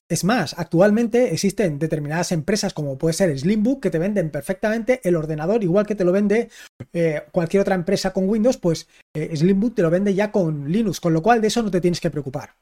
es 0.09 0.23
más, 0.23 0.55
actualmente 0.57 1.31
existen 1.31 1.77
determinadas 1.77 2.31
empresas 2.31 2.73
como 2.73 2.97
puede 2.97 3.13
ser 3.13 3.37
Slimbook 3.37 3.79
que 3.79 3.91
te 3.91 3.99
venden 3.99 4.31
perfectamente 4.31 5.01
el 5.03 5.15
ordenador 5.15 5.63
igual 5.63 5.85
que 5.85 5.93
te 5.93 6.03
lo 6.03 6.11
vende 6.11 6.49
eh, 6.93 7.21
cualquier 7.31 7.61
otra 7.61 7.75
empresa 7.75 8.11
con 8.11 8.27
Windows, 8.27 8.57
pues 8.57 8.87
eh, 9.13 9.35
Slimbook 9.35 9.75
te 9.75 9.83
lo 9.83 9.91
vende 9.91 10.15
ya 10.15 10.31
con 10.31 10.71
Linux, 10.71 10.99
con 10.99 11.13
lo 11.13 11.21
cual 11.21 11.41
de 11.41 11.47
eso 11.47 11.61
no 11.61 11.69
te 11.69 11.79
tienes 11.79 12.01
que 12.01 12.09
preocupar. 12.09 12.55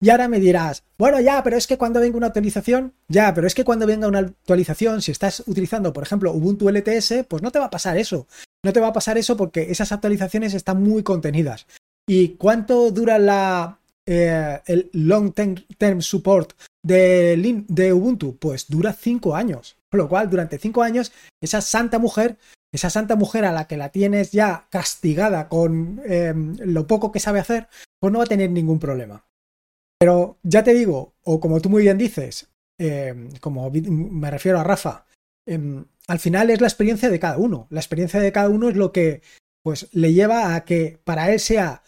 Y 0.00 0.10
ahora 0.10 0.28
me 0.28 0.38
dirás, 0.38 0.84
bueno, 0.98 1.20
ya, 1.20 1.42
pero 1.42 1.56
es 1.56 1.66
que 1.66 1.78
cuando 1.78 1.98
venga 1.98 2.16
una 2.16 2.26
actualización, 2.28 2.92
ya, 3.08 3.32
pero 3.32 3.46
es 3.46 3.54
que 3.54 3.64
cuando 3.64 3.86
venga 3.86 4.06
una 4.06 4.18
actualización, 4.20 5.02
si 5.02 5.10
estás 5.10 5.42
utilizando, 5.46 5.92
por 5.92 6.02
ejemplo, 6.02 6.32
Ubuntu 6.32 6.68
LTS, 6.68 7.24
pues 7.28 7.42
no 7.42 7.50
te 7.50 7.58
va 7.58 7.66
a 7.66 7.70
pasar 7.70 7.96
eso. 7.96 8.26
No 8.62 8.72
te 8.72 8.80
va 8.80 8.88
a 8.88 8.92
pasar 8.92 9.18
eso 9.18 9.36
porque 9.36 9.70
esas 9.70 9.92
actualizaciones 9.92 10.52
están 10.52 10.82
muy 10.82 11.02
contenidas. 11.02 11.66
¿Y 12.06 12.30
cuánto 12.36 12.90
dura 12.90 13.18
la, 13.18 13.78
eh, 14.06 14.60
el 14.66 14.90
long 14.92 15.32
term 15.32 16.02
support 16.02 16.52
de, 16.82 17.64
de 17.68 17.92
Ubuntu? 17.92 18.36
Pues 18.36 18.68
dura 18.68 18.92
cinco 18.92 19.34
años. 19.34 19.76
Con 19.90 19.98
lo 19.98 20.08
cual, 20.08 20.28
durante 20.28 20.58
cinco 20.58 20.82
años, 20.82 21.12
esa 21.40 21.60
santa 21.60 21.98
mujer, 21.98 22.36
esa 22.72 22.90
santa 22.90 23.14
mujer 23.14 23.44
a 23.44 23.52
la 23.52 23.66
que 23.66 23.76
la 23.76 23.90
tienes 23.90 24.32
ya 24.32 24.66
castigada 24.70 25.48
con 25.48 26.02
em, 26.04 26.56
lo 26.58 26.86
poco 26.86 27.12
que 27.12 27.20
sabe 27.20 27.38
hacer, 27.38 27.68
pues 28.00 28.12
no 28.12 28.18
va 28.18 28.24
a 28.24 28.28
tener 28.28 28.50
ningún 28.50 28.80
problema. 28.80 29.24
Pero 29.98 30.38
ya 30.42 30.64
te 30.64 30.74
digo, 30.74 31.14
o 31.22 31.38
como 31.38 31.60
tú 31.60 31.70
muy 31.70 31.82
bien 31.82 31.96
dices, 31.96 32.48
em, 32.78 33.30
como 33.40 33.70
me 33.70 34.30
refiero 34.30 34.58
a 34.58 34.64
Rafa, 34.64 35.06
em, 35.46 35.84
al 36.08 36.18
final 36.18 36.50
es 36.50 36.60
la 36.60 36.66
experiencia 36.66 37.08
de 37.08 37.20
cada 37.20 37.38
uno. 37.38 37.68
La 37.70 37.80
experiencia 37.80 38.20
de 38.20 38.32
cada 38.32 38.48
uno 38.48 38.68
es 38.68 38.76
lo 38.76 38.92
que 38.92 39.22
pues 39.62 39.88
le 39.92 40.12
lleva 40.12 40.54
a 40.54 40.64
que 40.64 40.98
para 41.04 41.32
él 41.32 41.40
sea 41.40 41.82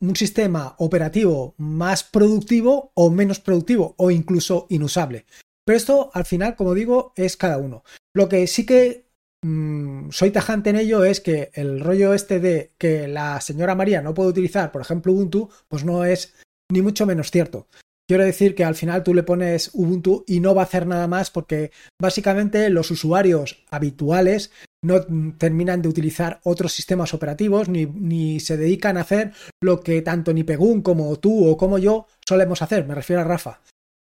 un 0.00 0.16
sistema 0.16 0.74
operativo 0.78 1.54
más 1.58 2.04
productivo 2.04 2.92
o 2.94 3.10
menos 3.10 3.40
productivo 3.40 3.94
o 3.98 4.10
incluso 4.10 4.66
inusable. 4.70 5.26
Pero 5.64 5.76
esto 5.76 6.10
al 6.12 6.24
final, 6.24 6.56
como 6.56 6.74
digo, 6.74 7.12
es 7.16 7.36
cada 7.36 7.58
uno. 7.58 7.84
Lo 8.14 8.28
que 8.28 8.46
sí 8.46 8.66
que 8.66 9.06
mm, 9.42 10.10
soy 10.10 10.30
tajante 10.30 10.70
en 10.70 10.76
ello 10.76 11.04
es 11.04 11.20
que 11.20 11.50
el 11.54 11.80
rollo 11.80 12.14
este 12.14 12.40
de 12.40 12.72
que 12.78 13.08
la 13.08 13.40
señora 13.40 13.74
María 13.74 14.02
no 14.02 14.14
puede 14.14 14.30
utilizar, 14.30 14.72
por 14.72 14.82
ejemplo, 14.82 15.12
Ubuntu, 15.12 15.50
pues 15.68 15.84
no 15.84 16.04
es 16.04 16.34
ni 16.70 16.82
mucho 16.82 17.06
menos 17.06 17.30
cierto. 17.30 17.68
Quiero 18.06 18.24
decir 18.24 18.54
que 18.54 18.64
al 18.64 18.74
final 18.74 19.02
tú 19.02 19.14
le 19.14 19.22
pones 19.22 19.70
Ubuntu 19.72 20.24
y 20.26 20.40
no 20.40 20.54
va 20.54 20.62
a 20.62 20.66
hacer 20.66 20.86
nada 20.86 21.08
más 21.08 21.30
porque 21.30 21.70
básicamente 22.00 22.68
los 22.68 22.90
usuarios 22.90 23.64
habituales 23.70 24.50
no 24.84 25.00
terminan 25.38 25.82
de 25.82 25.88
utilizar 25.88 26.40
otros 26.44 26.72
sistemas 26.72 27.14
operativos 27.14 27.68
ni, 27.68 28.40
se 28.40 28.56
dedican 28.56 28.96
a 28.96 29.00
hacer 29.00 29.32
lo 29.60 29.80
que 29.80 30.02
tanto 30.02 30.32
ni 30.32 30.44
Pegun 30.44 30.82
como 30.82 31.16
tú 31.16 31.48
o 31.48 31.56
como 31.56 31.78
yo 31.78 32.06
solemos 32.26 32.62
hacer, 32.62 32.86
me 32.86 32.94
refiero 32.94 33.22
a 33.22 33.24
Rafa. 33.24 33.60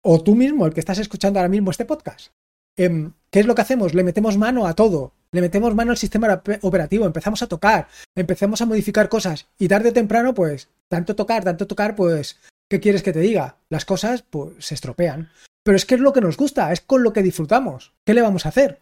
O 0.02 0.24
tú 0.24 0.36
mismo, 0.36 0.66
el 0.66 0.74
que 0.74 0.80
estás 0.80 1.00
escuchando 1.00 1.40
ahora 1.40 1.50
mismo 1.50 1.72
este 1.72 1.86
podcast. 1.86 2.32
Em, 2.78 3.12
¿Qué 3.30 3.42
es 3.42 3.46
lo 3.46 3.56
que 3.56 3.62
hacemos? 3.62 3.94
Le 3.94 4.04
metemos 4.04 4.38
mano 4.38 4.66
a 4.66 4.74
todo, 4.76 5.14
le 5.32 5.42
metemos 5.42 5.76
mano 5.76 5.92
al 5.92 5.98
sistema 5.98 6.42
operativo, 6.62 7.06
empezamos 7.06 7.42
a 7.42 7.48
tocar, 7.48 7.88
empezamos 8.16 8.62
a 8.62 8.66
modificar 8.66 9.10
cosas 9.10 9.48
y 9.58 9.68
tarde 9.68 9.90
o 9.90 9.94
temprano, 9.94 10.34
pues, 10.34 10.70
tanto 10.88 11.16
tocar, 11.16 11.44
tanto 11.44 11.68
tocar, 11.68 11.96
pues 11.96 12.40
¿qué 12.70 12.80
quieres 12.80 13.04
que 13.04 13.12
te 13.12 13.20
diga? 13.20 13.58
Las 13.70 13.86
cosas 13.86 14.22
pues 14.22 14.54
se 14.60 14.76
estropean. 14.76 15.30
Pero 15.64 15.76
es 15.76 15.86
que 15.86 15.96
es 15.96 16.02
lo 16.02 16.14
que 16.14 16.22
nos 16.22 16.38
gusta, 16.38 16.72
es 16.72 16.82
con 16.82 17.04
lo 17.04 17.12
que 17.12 17.22
disfrutamos. 17.22 17.94
¿Qué 18.06 18.14
le 18.14 18.22
vamos 18.22 18.46
a 18.46 18.50
hacer? 18.50 18.80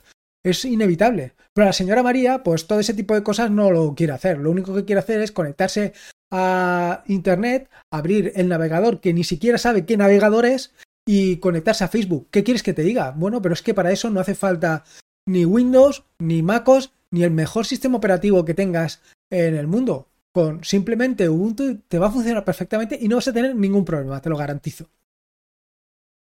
Es 0.47 0.63
inevitable. 0.63 1.33
Pero 1.53 1.65
la 1.65 1.73
señora 1.73 2.03
María, 2.03 2.43
pues 2.43 2.67
todo 2.67 2.79
ese 2.79 2.93
tipo 2.93 3.13
de 3.13 3.23
cosas 3.23 3.51
no 3.51 3.69
lo 3.69 3.95
quiere 3.95 4.13
hacer. 4.13 4.37
Lo 4.37 4.51
único 4.51 4.73
que 4.73 4.85
quiere 4.85 4.99
hacer 4.99 5.19
es 5.21 5.31
conectarse 5.33 5.93
a 6.31 7.03
Internet, 7.07 7.69
abrir 7.91 8.31
el 8.35 8.47
navegador 8.47 9.01
que 9.01 9.13
ni 9.13 9.23
siquiera 9.23 9.57
sabe 9.57 9.85
qué 9.85 9.97
navegador 9.97 10.45
es 10.45 10.73
y 11.05 11.37
conectarse 11.37 11.83
a 11.83 11.89
Facebook. 11.89 12.27
¿Qué 12.31 12.43
quieres 12.43 12.63
que 12.63 12.73
te 12.73 12.83
diga? 12.83 13.11
Bueno, 13.11 13.41
pero 13.41 13.53
es 13.53 13.61
que 13.61 13.73
para 13.73 13.91
eso 13.91 14.09
no 14.09 14.19
hace 14.19 14.35
falta 14.35 14.85
ni 15.27 15.43
Windows, 15.43 16.03
ni 16.19 16.41
MacOS, 16.41 16.93
ni 17.11 17.23
el 17.23 17.31
mejor 17.31 17.65
sistema 17.65 17.97
operativo 17.97 18.45
que 18.45 18.53
tengas 18.53 19.01
en 19.29 19.55
el 19.55 19.67
mundo 19.67 20.07
con 20.33 20.63
simplemente 20.63 21.27
Ubuntu 21.27 21.79
te 21.87 21.97
va 21.97 22.07
a 22.07 22.11
funcionar 22.11 22.45
perfectamente 22.45 22.97
y 23.01 23.07
no 23.07 23.15
vas 23.15 23.27
a 23.27 23.33
tener 23.33 23.55
ningún 23.55 23.83
problema, 23.83 24.21
te 24.21 24.29
lo 24.29 24.37
garantizo. 24.37 24.87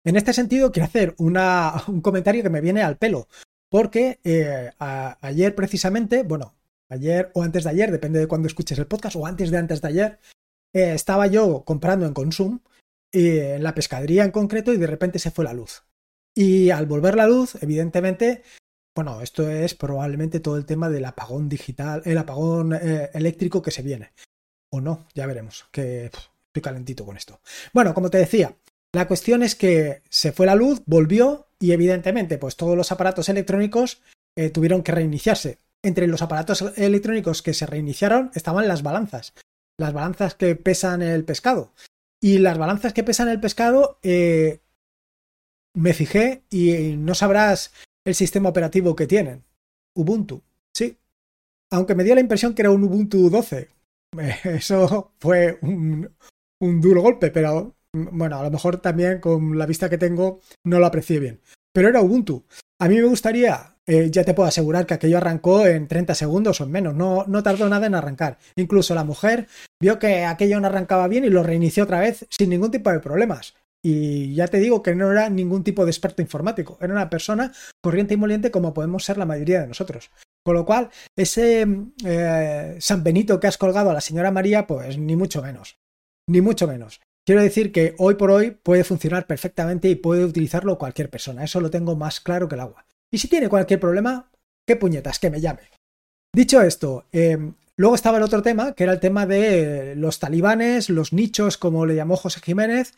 En 0.03 0.17
este 0.17 0.33
sentido, 0.33 0.73
quiero 0.73 0.87
hacer 0.87 1.15
un 1.19 2.01
comentario 2.01 2.43
que 2.43 2.49
me 2.49 2.63
viene 2.63 2.83
al 2.83 2.97
pelo, 2.97 3.29
porque 3.71 4.21
eh, 4.25 4.71
ayer 4.79 5.55
precisamente, 5.55 6.23
bueno, 6.23 6.55
ayer 6.89 7.31
o 7.35 7.43
antes 7.43 7.65
de 7.65 7.71
ayer, 7.71 7.91
depende 7.91 8.19
de 8.19 8.27
cuando 8.27 8.49
escuches 8.49 8.79
el 8.79 8.87
podcast, 8.87 9.17
o 9.17 9.27
antes 9.27 9.51
de 9.51 9.59
antes 9.59 9.81
de 9.81 9.89
ayer, 9.89 10.19
eh, 10.73 10.93
estaba 10.95 11.27
yo 11.27 11.65
comprando 11.65 12.07
en 12.07 12.15
Consum, 12.15 12.61
en 13.13 13.63
la 13.63 13.75
pescadería 13.75 14.25
en 14.25 14.31
concreto, 14.31 14.73
y 14.73 14.79
de 14.79 14.87
repente 14.87 15.19
se 15.19 15.31
fue 15.31 15.45
la 15.45 15.53
luz. 15.53 15.85
Y 16.35 16.71
al 16.71 16.87
volver 16.87 17.17
la 17.17 17.27
luz, 17.27 17.57
evidentemente, 17.63 18.43
bueno, 18.95 19.21
esto 19.23 19.51
es 19.51 19.75
probablemente 19.75 20.41
todo 20.41 20.57
el 20.57 20.67
tema 20.67 20.89
del 20.89 21.05
apagón 21.05 21.49
digital, 21.49 22.03
el 22.05 22.19
apagón 22.19 22.75
eh, 22.75 23.11
eléctrico 23.13 23.63
que 23.63 23.71
se 23.71 23.83
viene. 23.83 24.13
O 24.71 24.81
no, 24.81 25.07
ya 25.15 25.27
veremos, 25.27 25.67
que 25.73 26.07
estoy 26.07 26.63
calentito 26.63 27.05
con 27.05 27.17
esto. 27.17 27.41
Bueno, 27.73 27.95
como 27.95 28.11
te 28.11 28.19
decía, 28.19 28.55
la 28.93 29.09
cuestión 29.09 29.43
es 29.43 29.55
que 29.55 30.03
se 30.09 30.33
fue 30.33 30.47
la 30.47 30.55
luz, 30.55 30.83
volvió 30.87 31.48
y 31.61 31.73
evidentemente 31.73 32.39
pues 32.39 32.57
todos 32.57 32.77
los 32.77 32.93
aparatos 32.93 33.29
electrónicos 33.29 34.03
eh, 34.37 34.51
tuvieron 34.51 34.83
que 34.83 34.93
reiniciarse. 34.93 35.59
Entre 35.83 36.07
los 36.07 36.23
aparatos 36.23 36.63
electrónicos 36.77 37.43
que 37.43 37.55
se 37.55 37.67
reiniciaron 37.67 38.31
estaban 38.35 38.67
las 38.67 38.83
balanzas, 38.83 39.35
las 39.79 39.93
balanzas 39.93 40.35
que 40.35 40.57
pesan 40.57 41.03
el 41.03 41.25
pescado. 41.25 41.73
Y 42.21 42.39
las 42.39 42.59
balanzas 42.59 42.93
que 42.93 43.05
pesan 43.05 43.29
el 43.29 43.41
pescado, 43.41 43.99
eh, 44.03 44.61
me 45.75 45.95
fijé 45.95 46.43
y 46.51 46.97
no 46.97 47.15
sabrás 47.15 47.73
el 48.05 48.15
sistema 48.15 48.49
operativo 48.49 48.97
que 48.97 49.07
tienen. 49.07 49.45
Ubuntu, 49.95 50.43
sí. 50.75 50.99
Aunque 51.71 51.95
me 51.95 52.05
dio 52.05 52.15
la 52.15 52.21
impresión 52.21 52.55
que 52.55 52.63
era 52.63 52.71
un 52.71 52.83
Ubuntu 52.83 53.31
12. 53.31 53.69
Eso 54.45 55.13
fue 55.19 55.59
un, 55.63 56.11
duro 56.61 57.03
golpe, 57.03 57.31
pero 57.31 57.77
bueno, 57.93 58.39
a 58.39 58.43
lo 58.43 58.51
mejor 58.51 58.79
también 58.79 59.21
con 59.21 59.59
la 59.59 59.67
vista 59.67 59.89
que 59.89 59.99
tengo 59.99 60.41
no 60.65 60.79
lo 60.79 60.87
aprecié 60.87 61.21
bien. 61.21 61.41
Pero 61.73 61.89
era 61.89 62.01
Ubuntu. 62.01 62.45
A 62.81 62.89
mí 62.89 62.97
me 62.97 63.05
gustaría, 63.05 63.77
eh, 63.87 64.11
ya 64.11 64.25
te 64.25 64.35
puedo 64.35 64.49
asegurar 64.49 64.87
que 64.87 64.95
aquello 64.95 65.19
arrancó 65.19 65.67
en 65.67 65.89
30 65.89 66.15
segundos 66.15 66.61
o 66.61 66.67
menos, 66.67 66.95
no, 66.95 67.25
no 67.27 67.43
tardó 67.43 67.69
nada 67.69 67.87
en 67.87 67.95
arrancar. 67.95 68.39
Incluso 68.57 68.95
la 68.95 69.05
mujer 69.05 69.47
vio 69.81 69.99
que 69.99 70.25
aquello 70.25 70.61
no 70.61 70.67
arrancaba 70.67 71.09
bien 71.09 71.25
y 71.25 71.31
lo 71.31 71.43
reinició 71.43 71.85
otra 71.85 72.01
vez 72.01 72.27
sin 72.31 72.51
ningún 72.51 72.71
tipo 72.71 72.91
de 72.91 73.01
problemas. 73.01 73.55
Y 73.83 74.35
ya 74.35 74.49
te 74.49 74.59
digo 74.59 74.83
que 74.83 74.95
no 74.95 75.11
era 75.13 75.31
ningún 75.31 75.63
tipo 75.63 75.85
de 75.85 75.91
experto 75.91 76.21
informático, 76.21 76.79
era 76.81 76.93
una 76.93 77.09
persona 77.09 77.53
corriente 77.81 78.15
y 78.15 78.17
moliente 78.17 78.51
como 78.51 78.75
podemos 78.75 79.05
ser 79.05 79.19
la 79.19 79.27
mayoría 79.27 79.61
de 79.61 79.69
nosotros. 79.69 80.11
Con 80.45 80.55
lo 80.55 80.65
cual, 80.65 80.91
ese 81.17 81.67
eh, 82.05 82.77
San 82.81 83.05
Benito 83.05 83.39
que 83.39 83.47
has 83.47 83.59
colgado 83.59 83.91
a 83.91 83.95
la 83.95 84.01
señora 84.01 84.31
María, 84.31 84.67
pues 84.67 84.99
ni 84.99 85.15
mucho 85.15 85.43
menos. 85.43 85.79
Ni 86.29 86.41
mucho 86.41 86.67
menos. 86.67 87.01
Quiero 87.29 87.43
decir 87.43 87.73
que 87.73 87.95
hoy 87.99 88.15
por 88.15 88.31
hoy 88.31 88.53
puede 88.53 88.85
funcionar 88.85 89.27
perfectamente 89.27 89.91
y 89.91 89.97
puede 89.97 90.25
utilizarlo 90.25 90.79
cualquier 90.79 91.11
persona. 91.11 91.45
Eso 91.45 91.61
lo 91.61 91.69
tengo 91.69 91.95
más 91.95 92.21
claro 92.21 92.49
que 92.49 92.55
el 92.55 92.63
agua. 92.63 92.87
Y 93.13 93.19
si 93.19 93.29
tiene 93.29 93.51
cualquier 93.51 93.79
problema, 93.79 94.31
qué 94.67 94.77
puñetas, 94.77 95.19
que 95.19 95.29
me 95.29 95.43
llame. 95.43 95.61
Dicho 96.35 96.63
esto, 96.63 97.05
eh, 97.13 97.37
luego 97.77 97.95
estaba 97.95 98.17
el 98.17 98.23
otro 98.23 98.41
tema, 98.41 98.73
que 98.73 98.85
era 98.85 98.95
el 98.95 99.01
tema 99.01 99.27
de 99.27 99.95
los 99.95 100.21
talibanes, 100.21 100.89
los 100.89 101.13
nichos, 101.13 101.59
como 101.59 101.85
le 101.85 101.97
llamó 101.97 102.17
José 102.17 102.41
Jiménez, 102.41 102.95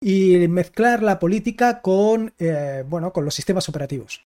y 0.00 0.46
mezclar 0.46 1.02
la 1.02 1.18
política 1.18 1.82
con, 1.82 2.34
eh, 2.38 2.84
bueno, 2.88 3.12
con 3.12 3.24
los 3.24 3.34
sistemas 3.34 3.68
operativos. 3.68 4.24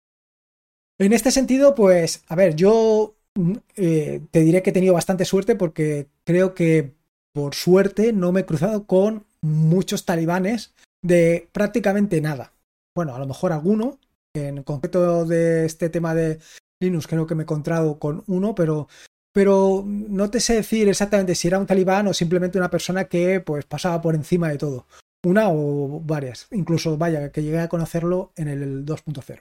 En 0.99 1.13
este 1.13 1.31
sentido, 1.31 1.75
pues, 1.75 2.25
a 2.27 2.37
ver, 2.37 2.57
yo 2.57 3.17
mm, 3.35 3.53
eh, 3.77 4.23
te 4.31 4.41
diré 4.41 4.63
que 4.63 4.71
he 4.71 4.73
tenido 4.73 4.95
bastante 4.95 5.27
suerte 5.27 5.57
porque 5.57 6.07
creo 6.25 6.55
que 6.55 6.95
por 7.35 7.55
suerte 7.55 8.15
no 8.15 8.33
me 8.33 8.41
he 8.41 8.47
cruzado 8.47 8.87
con 8.87 9.27
muchos 9.43 10.05
talibanes 10.05 10.75
de 11.03 11.49
prácticamente 11.53 12.21
nada. 12.21 12.53
Bueno, 12.95 13.15
a 13.15 13.19
lo 13.19 13.27
mejor 13.27 13.53
alguno, 13.53 13.99
en 14.35 14.63
concreto 14.63 15.25
de 15.25 15.67
este 15.67 15.91
tema 15.91 16.15
de 16.15 16.39
Linux 16.81 17.07
creo 17.07 17.27
que 17.27 17.35
me 17.35 17.43
he 17.43 17.45
encontrado 17.45 17.99
con 17.99 18.25
uno, 18.27 18.55
pero 18.55 18.89
pero 19.33 19.83
no 19.87 20.31
te 20.31 20.41
sé 20.41 20.55
decir 20.55 20.89
exactamente 20.89 21.35
si 21.35 21.49
era 21.49 21.59
un 21.59 21.67
talibán 21.67 22.07
o 22.07 22.15
simplemente 22.15 22.59
una 22.59 22.71
persona 22.71 23.07
que 23.07 23.41
pues 23.41 23.65
pasaba 23.65 24.01
por 24.01 24.15
encima 24.15 24.51
de 24.51 24.59
todo. 24.59 24.87
Una 25.25 25.49
o 25.49 26.01
varias. 26.01 26.49
Incluso, 26.51 26.99
vaya, 26.99 27.33
que 27.33 27.43
llegué 27.43 27.61
a 27.61 27.69
conocerlo 27.69 28.33
en 28.37 28.49
el 28.49 28.85
2.0. 28.85 29.41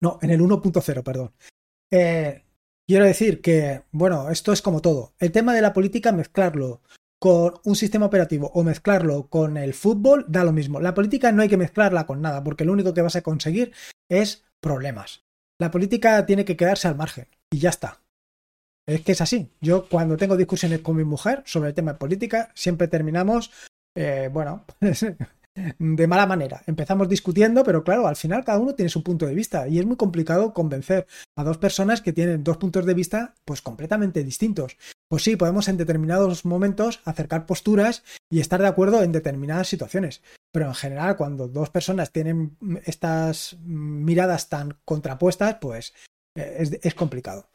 No, 0.00 0.18
en 0.22 0.30
el 0.30 0.40
1.0, 0.40 1.02
perdón. 1.02 1.32
Eh, 1.90 2.42
quiero 2.86 3.04
decir 3.04 3.42
que, 3.42 3.82
bueno, 3.92 4.30
esto 4.30 4.52
es 4.52 4.62
como 4.62 4.80
todo. 4.80 5.12
El 5.18 5.32
tema 5.32 5.54
de 5.54 5.60
la 5.60 5.72
política, 5.72 6.12
mezclarlo 6.12 6.80
con 7.24 7.54
un 7.64 7.74
sistema 7.74 8.04
operativo 8.04 8.50
o 8.52 8.62
mezclarlo 8.62 9.28
con 9.28 9.56
el 9.56 9.72
fútbol, 9.72 10.26
da 10.28 10.44
lo 10.44 10.52
mismo. 10.52 10.78
La 10.78 10.92
política 10.92 11.32
no 11.32 11.40
hay 11.40 11.48
que 11.48 11.56
mezclarla 11.56 12.04
con 12.04 12.20
nada, 12.20 12.44
porque 12.44 12.66
lo 12.66 12.72
único 12.74 12.92
que 12.92 13.00
vas 13.00 13.16
a 13.16 13.22
conseguir 13.22 13.72
es 14.10 14.44
problemas. 14.60 15.24
La 15.58 15.70
política 15.70 16.26
tiene 16.26 16.44
que 16.44 16.58
quedarse 16.58 16.86
al 16.86 16.96
margen 16.96 17.26
y 17.50 17.60
ya 17.60 17.70
está. 17.70 18.02
Es 18.86 19.00
que 19.00 19.12
es 19.12 19.22
así. 19.22 19.50
Yo 19.62 19.88
cuando 19.88 20.18
tengo 20.18 20.36
discusiones 20.36 20.80
con 20.80 20.96
mi 20.96 21.04
mujer 21.04 21.42
sobre 21.46 21.70
el 21.70 21.74
tema 21.74 21.94
de 21.94 21.98
política, 21.98 22.52
siempre 22.54 22.88
terminamos 22.88 23.50
eh, 23.96 24.28
bueno, 24.30 24.66
de 25.78 26.06
mala 26.06 26.26
manera. 26.26 26.62
Empezamos 26.66 27.08
discutiendo, 27.08 27.64
pero 27.64 27.84
claro, 27.84 28.06
al 28.06 28.16
final 28.16 28.44
cada 28.44 28.58
uno 28.58 28.74
tiene 28.74 28.90
su 28.90 29.02
punto 29.02 29.24
de 29.24 29.34
vista 29.34 29.66
y 29.66 29.78
es 29.78 29.86
muy 29.86 29.96
complicado 29.96 30.52
convencer 30.52 31.06
a 31.36 31.44
dos 31.44 31.56
personas 31.56 32.02
que 32.02 32.12
tienen 32.12 32.44
dos 32.44 32.58
puntos 32.58 32.84
de 32.84 32.92
vista 32.92 33.34
pues 33.46 33.62
completamente 33.62 34.22
distintos. 34.24 34.76
Pues 35.08 35.22
sí, 35.22 35.36
podemos 35.36 35.68
en 35.68 35.76
determinados 35.76 36.44
momentos 36.44 37.00
acercar 37.04 37.46
posturas 37.46 38.02
y 38.30 38.40
estar 38.40 38.60
de 38.60 38.68
acuerdo 38.68 39.02
en 39.02 39.12
determinadas 39.12 39.68
situaciones, 39.68 40.22
pero 40.52 40.66
en 40.66 40.74
general 40.74 41.16
cuando 41.16 41.48
dos 41.48 41.70
personas 41.70 42.10
tienen 42.10 42.56
estas 42.84 43.56
miradas 43.62 44.48
tan 44.48 44.78
contrapuestas, 44.84 45.56
pues 45.60 45.94
eh, 46.36 46.80
es, 46.82 46.94
complicado. 46.94 47.48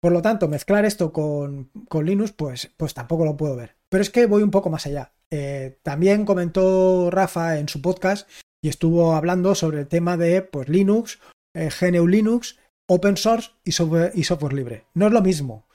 Por 0.00 0.12
lo 0.12 0.22
tanto, 0.22 0.48
mezclar 0.48 0.84
esto 0.84 1.12
con, 1.12 1.70
con 1.88 2.06
Linux, 2.06 2.32
pues, 2.32 2.70
pues 2.76 2.94
tampoco 2.94 3.24
lo 3.24 3.36
puedo 3.36 3.56
ver. 3.56 3.76
Pero 3.88 4.02
es 4.02 4.10
que 4.10 4.26
voy 4.26 4.42
un 4.42 4.50
poco 4.50 4.70
más 4.70 4.86
allá. 4.86 5.12
Eh, 5.30 5.78
también 5.82 6.24
comentó 6.24 7.10
Rafa 7.10 7.58
en 7.58 7.68
su 7.68 7.80
podcast 7.82 8.28
y 8.62 8.68
estuvo 8.68 9.14
hablando 9.14 9.54
sobre 9.54 9.80
el 9.80 9.88
tema 9.88 10.16
de 10.16 10.42
pues, 10.42 10.68
Linux, 10.68 11.18
eh, 11.54 11.70
GNU 11.70 12.06
Linux, 12.06 12.58
open 12.88 13.16
source 13.16 13.50
y 13.64 13.72
software, 13.72 14.12
y 14.14 14.24
software 14.24 14.52
libre. 14.52 14.86
No 14.94 15.06
es 15.06 15.12
lo 15.12 15.22
mismo. 15.22 15.66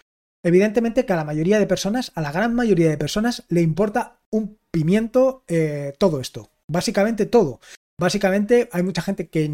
Evidentemente 0.45 1.07
que 1.07 1.13
a 1.13 1.15
la 1.15 1.25
mayoría 1.25 1.57
de 1.57 1.65
personas, 1.65 2.11
a 2.13 2.21
la 2.21 2.31
gran 2.31 2.53
mayoría 2.53 2.87
de 2.87 2.99
personas, 2.99 3.43
le 3.49 3.63
importa 3.63 4.19
un 4.29 4.59
pimiento 4.69 5.43
eh, 5.47 5.93
todo 5.97 6.21
esto. 6.21 6.51
Básicamente 6.67 7.25
todo. 7.25 7.59
Básicamente 7.99 8.69
hay 8.71 8.83
mucha 8.83 9.01
gente 9.01 9.27
que, 9.27 9.49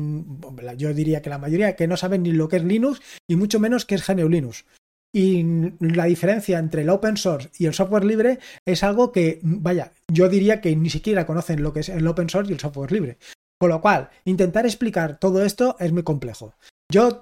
yo 0.76 0.94
diría 0.94 1.22
que 1.22 1.30
la 1.30 1.38
mayoría, 1.38 1.78
que 1.78 1.88
no 1.88 1.96
saben 1.96 2.24
ni 2.24 2.34
lo 2.34 2.50
que 2.50 2.58
es 2.58 2.66
Linux 2.66 3.02
y 3.26 3.38
mucho 3.38 3.58
menos 3.58 3.86
que 3.86 3.96
es 3.96 4.06
GNU 4.06 4.28
Linux. 4.28 4.66
Y 5.14 5.46
la 5.80 6.06
diferencia 6.06 6.60
entre 6.60 6.82
el 6.82 6.90
open 6.90 7.16
source 7.16 7.52
y 7.58 7.68
el 7.68 7.74
software 7.74 8.04
libre 8.04 8.40
es 8.66 8.84
algo 8.84 9.14
que, 9.14 9.40
vaya, 9.44 9.94
yo 10.12 10.28
diría 10.28 10.60
que 10.60 10.76
ni 10.76 10.90
siquiera 10.90 11.26
conocen 11.26 11.64
lo 11.64 11.72
que 11.72 11.82
es 11.82 11.90
el 11.90 12.06
open 12.06 12.30
source 12.30 12.52
y 12.52 12.54
el 12.54 12.60
software 12.60 12.92
libre. 12.92 13.18
Con 13.58 13.70
lo 13.70 13.80
cual, 13.80 14.10
intentar 14.26 14.66
explicar 14.66 15.20
todo 15.20 15.46
esto 15.46 15.78
es 15.80 15.94
muy 15.94 16.04
complejo. 16.04 16.54
Yo 16.92 17.22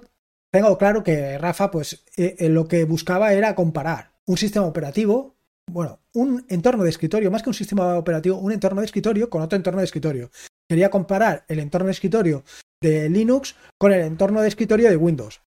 tengo 0.50 0.76
claro 0.78 1.02
que 1.02 1.38
Rafa, 1.38 1.70
pues 1.70 2.04
eh, 2.16 2.36
eh, 2.38 2.48
lo 2.48 2.66
que 2.66 2.84
buscaba 2.84 3.32
era 3.32 3.54
comparar 3.54 4.12
un 4.26 4.36
sistema 4.36 4.66
operativo, 4.66 5.36
bueno, 5.70 6.00
un 6.14 6.44
entorno 6.48 6.84
de 6.84 6.90
escritorio, 6.90 7.30
más 7.30 7.42
que 7.42 7.50
un 7.50 7.54
sistema 7.54 7.96
operativo, 7.96 8.36
un 8.36 8.52
entorno 8.52 8.80
de 8.80 8.86
escritorio 8.86 9.30
con 9.30 9.42
otro 9.42 9.56
entorno 9.56 9.80
de 9.80 9.84
escritorio. 9.84 10.30
Quería 10.68 10.90
comparar 10.90 11.44
el 11.48 11.58
entorno 11.58 11.86
de 11.86 11.92
escritorio 11.92 12.44
de 12.80 13.08
Linux 13.08 13.56
con 13.78 13.92
el 13.92 14.00
entorno 14.00 14.40
de 14.40 14.48
escritorio 14.48 14.88
de 14.88 14.96
Windows. 14.96 15.40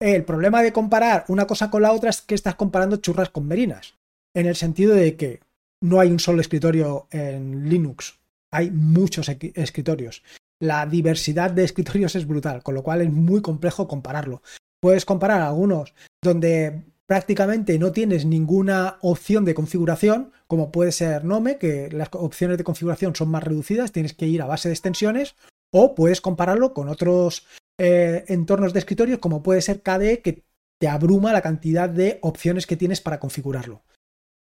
El 0.00 0.24
problema 0.24 0.62
de 0.62 0.72
comparar 0.72 1.24
una 1.28 1.46
cosa 1.46 1.70
con 1.70 1.82
la 1.82 1.92
otra 1.92 2.10
es 2.10 2.20
que 2.20 2.34
estás 2.34 2.54
comparando 2.54 2.96
churras 2.96 3.30
con 3.30 3.46
merinas, 3.46 3.94
en 4.34 4.46
el 4.46 4.56
sentido 4.56 4.94
de 4.94 5.16
que 5.16 5.40
no 5.80 6.00
hay 6.00 6.10
un 6.10 6.20
solo 6.20 6.40
escritorio 6.40 7.08
en 7.10 7.68
Linux, 7.68 8.18
hay 8.52 8.70
muchos 8.70 9.28
escritorios. 9.28 10.22
La 10.60 10.86
diversidad 10.86 11.50
de 11.50 11.64
escritorios 11.64 12.16
es 12.16 12.26
brutal, 12.26 12.62
con 12.62 12.74
lo 12.74 12.82
cual 12.82 13.02
es 13.02 13.12
muy 13.12 13.42
complejo 13.42 13.86
compararlo. 13.86 14.42
Puedes 14.80 15.04
comparar 15.04 15.40
algunos 15.40 15.94
donde 16.22 16.84
prácticamente 17.06 17.78
no 17.78 17.92
tienes 17.92 18.26
ninguna 18.26 18.98
opción 19.00 19.44
de 19.44 19.54
configuración, 19.54 20.32
como 20.46 20.70
puede 20.70 20.92
ser 20.92 21.24
Nome, 21.24 21.58
que 21.58 21.88
las 21.90 22.08
opciones 22.12 22.58
de 22.58 22.64
configuración 22.64 23.14
son 23.14 23.30
más 23.30 23.44
reducidas, 23.44 23.92
tienes 23.92 24.14
que 24.14 24.26
ir 24.26 24.42
a 24.42 24.46
base 24.46 24.68
de 24.68 24.74
extensiones, 24.74 25.34
o 25.72 25.94
puedes 25.94 26.20
compararlo 26.20 26.74
con 26.74 26.88
otros 26.88 27.46
eh, 27.80 28.24
entornos 28.28 28.72
de 28.72 28.80
escritorio 28.80 29.20
como 29.20 29.42
puede 29.42 29.62
ser 29.62 29.82
KDE 29.82 30.20
que 30.20 30.44
te 30.80 30.88
abruma 30.88 31.32
la 31.32 31.42
cantidad 31.42 31.88
de 31.88 32.18
opciones 32.22 32.66
que 32.66 32.76
tienes 32.76 33.00
para 33.00 33.20
configurarlo. 33.20 33.82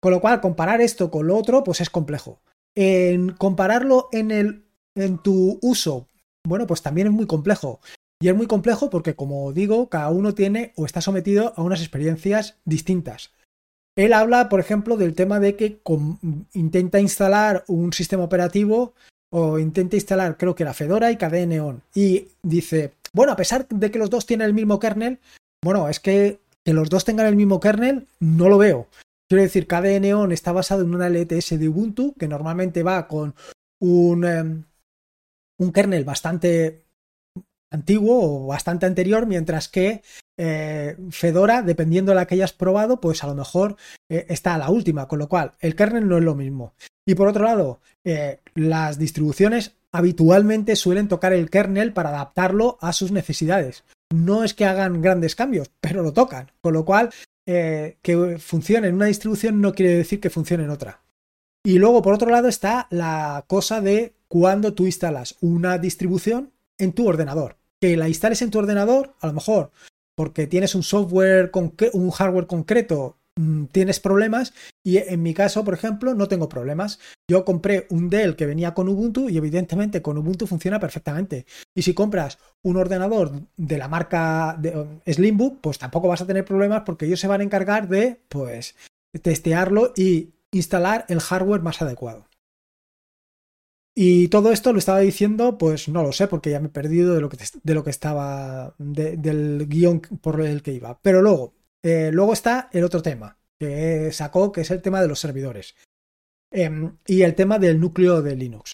Con 0.02 0.12
lo 0.12 0.22
cual, 0.22 0.42
comparar 0.42 0.82
esto 0.82 1.10
con 1.10 1.28
lo 1.28 1.38
otro, 1.38 1.64
pues 1.64 1.82
es 1.82 1.90
complejo. 1.90 2.42
En 2.76 3.32
compararlo 3.32 4.10
en, 4.12 4.32
el, 4.32 4.65
en 4.96 5.18
tu 5.18 5.60
uso, 5.62 6.08
bueno, 6.48 6.68
pues 6.68 6.82
también 6.82 7.08
es 7.08 7.14
muy 7.14 7.28
complejo. 7.28 7.80
Y 8.22 8.30
es 8.30 8.36
muy 8.36 8.48
complejo 8.48 8.90
porque, 8.90 9.16
como 9.16 9.52
digo, 9.52 9.90
cada 9.90 10.10
uno 10.10 10.34
tiene 10.34 10.72
o 10.76 10.86
está 10.86 11.02
sometido 11.02 11.54
a 11.56 11.62
unas 11.62 11.82
experiencias 11.82 12.56
distintas. 12.64 13.32
Él 13.98 14.14
habla, 14.14 14.50
por 14.50 14.60
ejemplo, 14.60 14.98
del 14.98 15.14
tema 15.14 15.40
de 15.40 15.56
que 15.56 15.80
intenta 16.54 17.00
instalar 17.00 17.64
un 17.68 17.94
sistema 17.94 18.24
operativo 18.24 18.94
o 19.32 19.60
intenta 19.60 19.98
instalar, 19.98 20.38
creo 20.38 20.56
que 20.56 20.64
era 20.64 20.74
Fedora 20.74 21.12
y 21.12 21.18
KDE 21.18 21.48
Neon. 21.48 21.82
Y 21.94 22.30
dice, 22.42 22.94
bueno, 23.14 23.34
a 23.34 23.36
pesar 23.36 23.68
de 23.68 23.92
que 23.92 24.00
los 24.00 24.10
dos 24.10 24.26
tienen 24.26 24.48
el 24.48 24.54
mismo 24.54 24.80
kernel, 24.80 25.20
bueno, 25.62 25.90
es 25.90 26.00
que 26.00 26.40
que 26.66 26.74
los 26.74 26.90
dos 26.90 27.06
tengan 27.06 27.28
el 27.28 27.36
mismo 27.36 27.60
kernel, 27.60 28.08
no 28.20 28.50
lo 28.50 28.58
veo. 28.58 28.88
Quiero 29.30 29.44
decir, 29.44 29.68
KDE 29.68 30.00
Neon 30.00 30.32
está 30.32 30.52
basado 30.52 30.82
en 30.82 30.94
una 30.94 31.10
LTS 31.10 31.60
de 31.60 31.70
Ubuntu, 31.70 32.16
que 32.18 32.28
normalmente 32.28 32.82
va 32.82 33.08
con 33.08 33.36
un, 33.80 34.26
em, 34.26 34.64
un 35.58 35.72
kernel 35.72 36.04
bastante, 36.04 36.84
antiguo 37.72 38.46
o 38.46 38.48
bastante 38.48 38.86
anterior, 38.86 39.26
mientras 39.26 39.68
que 39.68 40.02
eh, 40.38 40.98
Fedora, 41.12 41.62
dependiendo 41.62 42.12
de 42.12 42.16
la 42.16 42.28
que 42.28 42.36
hayas 42.36 42.54
probado, 42.54 43.00
pues 43.00 43.24
a 43.24 43.28
lo 43.28 43.36
mejor 43.36 43.78
eh, 44.10 44.26
está 44.30 44.56
a 44.56 44.58
la 44.58 44.70
última, 44.70 45.08
con 45.08 45.20
lo 45.20 45.30
cual 45.30 45.54
el 45.60 45.76
kernel 45.76 46.08
no 46.08 46.18
es 46.18 46.24
lo 46.24 46.36
mismo. 46.36 46.74
Y 47.06 47.16
por 47.16 47.28
otro 47.28 47.46
lado, 47.46 47.80
eh, 48.04 48.40
las 48.54 48.98
distribuciones 48.98 49.74
habitualmente 49.92 50.76
suelen 50.76 51.08
tocar 51.08 51.32
el 51.34 51.50
kernel 51.50 51.94
para 51.94 52.10
adaptarlo 52.10 52.78
a 52.82 52.92
sus 52.92 53.12
necesidades. 53.12 53.84
No 54.14 54.44
es 54.44 54.54
que 54.54 54.66
hagan 54.66 55.02
grandes 55.02 55.36
cambios, 55.36 55.72
pero 55.80 56.04
lo 56.04 56.14
tocan, 56.14 56.52
con 56.62 56.74
lo 56.74 56.86
cual 56.86 57.12
que 57.48 58.38
funcione 58.40 58.88
en 58.88 58.96
una 58.96 59.06
distribución 59.06 59.62
no 59.62 59.74
quiere 59.74 59.94
decir 59.94 60.20
que 60.20 60.32
funcione 60.32 60.64
en 60.64 60.72
otra. 60.72 61.02
Y 61.64 61.78
luego, 61.78 62.02
por 62.02 62.16
otro 62.16 62.32
lado, 62.32 62.48
está 62.48 62.88
la 62.90 63.46
cosa 63.48 63.82
de 63.82 64.16
cuando 64.36 64.74
tú 64.74 64.86
instalas 64.86 65.38
una 65.40 65.78
distribución 65.78 66.52
en 66.78 66.92
tu 66.92 67.08
ordenador. 67.08 67.56
Que 67.80 67.96
la 67.96 68.10
instales 68.10 68.42
en 68.42 68.52
tu 68.52 68.60
ordenador, 68.60 69.16
a 69.22 69.28
lo 69.28 69.34
mejor 69.34 69.72
porque 70.14 70.46
tienes 70.46 70.76
un 70.76 70.84
software, 70.84 71.52
un 71.94 72.12
hardware 72.12 72.46
concreto, 72.46 73.16
mm, 73.38 73.68
tienes 73.68 74.02
problemas 74.02 74.54
y 74.84 74.98
en 74.98 75.24
mi 75.24 75.34
caso, 75.34 75.64
por 75.64 75.74
ejemplo, 75.74 76.16
no 76.16 76.28
tengo 76.28 76.50
problemas. 76.50 77.00
Yo 77.30 77.46
compré 77.46 77.88
un 77.90 78.10
Dell 78.10 78.36
que 78.36 78.46
venía 78.46 78.74
con 78.74 78.90
Ubuntu 78.90 79.30
y 79.30 79.38
evidentemente 79.38 80.02
con 80.02 80.18
Ubuntu 80.18 80.48
funciona 80.48 80.82
perfectamente. 80.82 81.46
Y 81.74 81.84
si 81.84 81.94
compras 81.94 82.38
un 82.62 82.76
ordenador 82.76 83.32
de 83.56 83.78
la 83.78 83.88
marca 83.88 84.58
de 84.60 84.86
Slimbook, 85.14 85.62
pues 85.62 85.80
tampoco 85.80 86.10
vas 86.10 86.20
a 86.20 86.28
tener 86.28 86.44
problemas 86.44 86.84
porque 86.86 87.06
ellos 87.06 87.22
se 87.22 87.28
van 87.28 87.40
a 87.40 87.46
encargar 87.46 87.88
de, 87.88 88.20
pues, 88.28 88.76
testearlo 89.22 89.94
y 89.96 90.34
instalar 90.52 91.06
el 91.08 91.22
hardware 91.22 91.62
más 91.62 91.82
adecuado. 91.82 92.26
Y 93.98 94.28
todo 94.28 94.52
esto 94.52 94.74
lo 94.74 94.80
estaba 94.80 95.00
diciendo, 95.00 95.58
pues 95.58 95.88
no 95.88 96.04
lo 96.04 96.12
sé, 96.12 96.28
porque 96.28 96.50
ya 96.50 96.60
me 96.60 96.68
he 96.68 96.70
perdido 96.72 97.16
de 97.16 97.22
lo 97.22 97.30
que, 97.30 97.38
de 97.64 97.74
lo 97.74 97.84
que 97.84 97.90
estaba, 97.90 98.76
del 98.78 99.68
guion 99.70 100.02
por 100.02 100.42
el 100.42 100.62
que 100.62 100.74
iba. 100.74 101.00
Pero 101.02 101.22
luego, 101.22 101.54
eh, 101.82 102.12
luego 102.12 102.34
está 102.34 102.70
el 102.74 102.84
otro 102.84 103.02
tema 103.02 103.38
que 103.58 104.12
sacó, 104.12 104.52
que 104.52 104.62
es 104.62 104.72
el 104.72 104.82
tema 104.82 105.02
de 105.02 105.08
los 105.08 105.20
servidores. 105.20 105.76
Em, 106.52 106.98
y 107.06 107.22
el 107.22 107.36
tema 107.36 107.58
del 107.58 107.80
núcleo 107.80 108.22
de 108.22 108.36
Linux. 108.36 108.74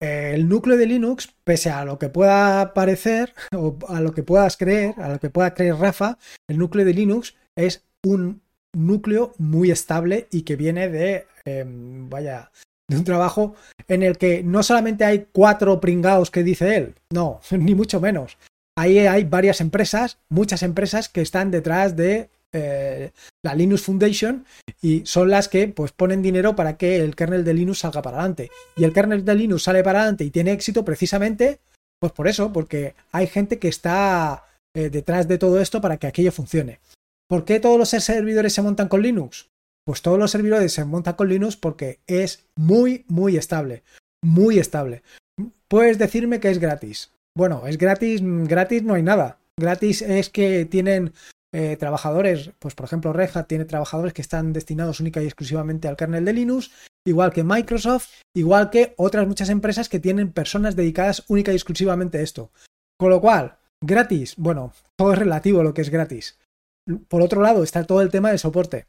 el 0.00 0.48
núcleo 0.48 0.76
de 0.76 0.86
Linux, 0.86 1.34
pese 1.44 1.70
a 1.70 1.84
lo 1.84 1.98
que 1.98 2.10
pueda 2.10 2.74
parecer, 2.74 3.32
o 3.56 3.78
a 3.88 4.00
lo 4.00 4.12
que 4.12 4.22
puedas 4.22 4.56
creer, 4.56 4.94
a 4.98 5.08
lo 5.08 5.18
que 5.18 5.30
pueda 5.30 5.54
creer 5.54 5.76
Rafa, 5.76 6.18
el 6.48 6.58
núcleo 6.58 6.84
de 6.84 6.92
Linux 6.92 7.34
es 7.56 7.84
un 8.04 8.42
núcleo 8.74 9.32
muy 9.38 9.70
estable 9.70 10.28
y 10.30 10.42
que 10.42 10.56
viene 10.56 10.88
de, 10.90 11.26
em, 11.46 12.10
vaya, 12.10 12.50
de 12.88 12.96
un 12.96 13.04
trabajo 13.04 13.54
en 13.88 14.02
el 14.02 14.18
que 14.18 14.42
no 14.42 14.62
solamente 14.62 15.04
hay 15.04 15.26
cuatro 15.32 15.80
pringados 15.80 16.30
que 16.30 16.42
dice 16.42 16.76
él, 16.76 16.94
no, 17.10 17.40
ni 17.50 17.74
mucho 17.74 18.00
menos. 18.00 18.38
Ahí 18.76 18.98
hay 18.98 19.24
varias 19.24 19.60
empresas, 19.60 20.18
muchas 20.28 20.62
empresas 20.62 21.08
que 21.08 21.20
están 21.20 21.50
detrás 21.50 21.94
de 21.94 22.28
eh, 22.52 23.12
la 23.42 23.54
Linux 23.54 23.82
Foundation 23.82 24.44
y 24.82 25.06
son 25.06 25.30
las 25.30 25.48
que 25.48 25.68
pues 25.68 25.92
ponen 25.92 26.22
dinero 26.22 26.56
para 26.56 26.76
que 26.76 26.96
el 26.96 27.14
kernel 27.14 27.44
de 27.44 27.54
Linux 27.54 27.80
salga 27.80 28.02
para 28.02 28.18
adelante. 28.18 28.50
Y 28.76 28.84
el 28.84 28.92
kernel 28.92 29.24
de 29.24 29.34
Linux 29.34 29.62
sale 29.62 29.84
para 29.84 30.00
adelante 30.00 30.24
y 30.24 30.30
tiene 30.30 30.52
éxito 30.52 30.84
precisamente 30.84 31.60
pues 32.00 32.12
por 32.12 32.28
eso, 32.28 32.52
porque 32.52 32.94
hay 33.12 33.26
gente 33.26 33.58
que 33.58 33.68
está 33.68 34.44
eh, 34.76 34.90
detrás 34.90 35.26
de 35.26 35.38
todo 35.38 35.58
esto 35.60 35.80
para 35.80 35.96
que 35.96 36.06
aquello 36.06 36.32
funcione. 36.32 36.80
¿Por 37.28 37.46
qué 37.46 37.60
todos 37.60 37.78
los 37.78 37.88
servidores 37.88 38.52
se 38.52 38.60
montan 38.60 38.88
con 38.88 39.00
Linux? 39.00 39.48
Pues 39.86 40.02
todos 40.02 40.18
los 40.18 40.30
servidores 40.30 40.72
se 40.72 40.84
montan 40.84 41.14
con 41.14 41.28
Linux 41.28 41.56
porque 41.56 42.00
es 42.06 42.46
muy, 42.56 43.04
muy 43.08 43.36
estable. 43.36 43.82
Muy 44.22 44.58
estable. 44.58 45.02
Puedes 45.68 45.98
decirme 45.98 46.40
que 46.40 46.50
es 46.50 46.58
gratis. 46.58 47.10
Bueno, 47.36 47.66
es 47.66 47.76
gratis, 47.76 48.20
gratis 48.22 48.82
no 48.82 48.94
hay 48.94 49.02
nada. 49.02 49.38
Gratis 49.58 50.02
es 50.02 50.30
que 50.30 50.64
tienen 50.64 51.12
eh, 51.52 51.76
trabajadores, 51.76 52.50
pues 52.58 52.74
por 52.74 52.86
ejemplo 52.86 53.12
Red 53.12 53.30
Hat 53.34 53.46
tiene 53.46 53.64
trabajadores 53.64 54.12
que 54.12 54.22
están 54.22 54.52
destinados 54.52 54.98
única 55.00 55.22
y 55.22 55.26
exclusivamente 55.26 55.86
al 55.86 55.96
kernel 55.96 56.24
de 56.24 56.32
Linux, 56.32 56.72
igual 57.06 57.32
que 57.32 57.44
Microsoft, 57.44 58.08
igual 58.34 58.70
que 58.70 58.94
otras 58.96 59.28
muchas 59.28 59.50
empresas 59.50 59.88
que 59.88 60.00
tienen 60.00 60.32
personas 60.32 60.74
dedicadas 60.74 61.24
única 61.28 61.52
y 61.52 61.54
exclusivamente 61.54 62.18
a 62.18 62.22
esto. 62.22 62.50
Con 62.98 63.10
lo 63.10 63.20
cual, 63.20 63.58
gratis, 63.80 64.34
bueno, 64.36 64.72
todo 64.96 65.12
es 65.12 65.18
relativo 65.18 65.60
a 65.60 65.64
lo 65.64 65.74
que 65.74 65.82
es 65.82 65.90
gratis. 65.90 66.38
Por 67.08 67.22
otro 67.22 67.40
lado, 67.40 67.62
está 67.62 67.84
todo 67.84 68.02
el 68.02 68.10
tema 68.10 68.30
del 68.30 68.38
soporte. 68.38 68.86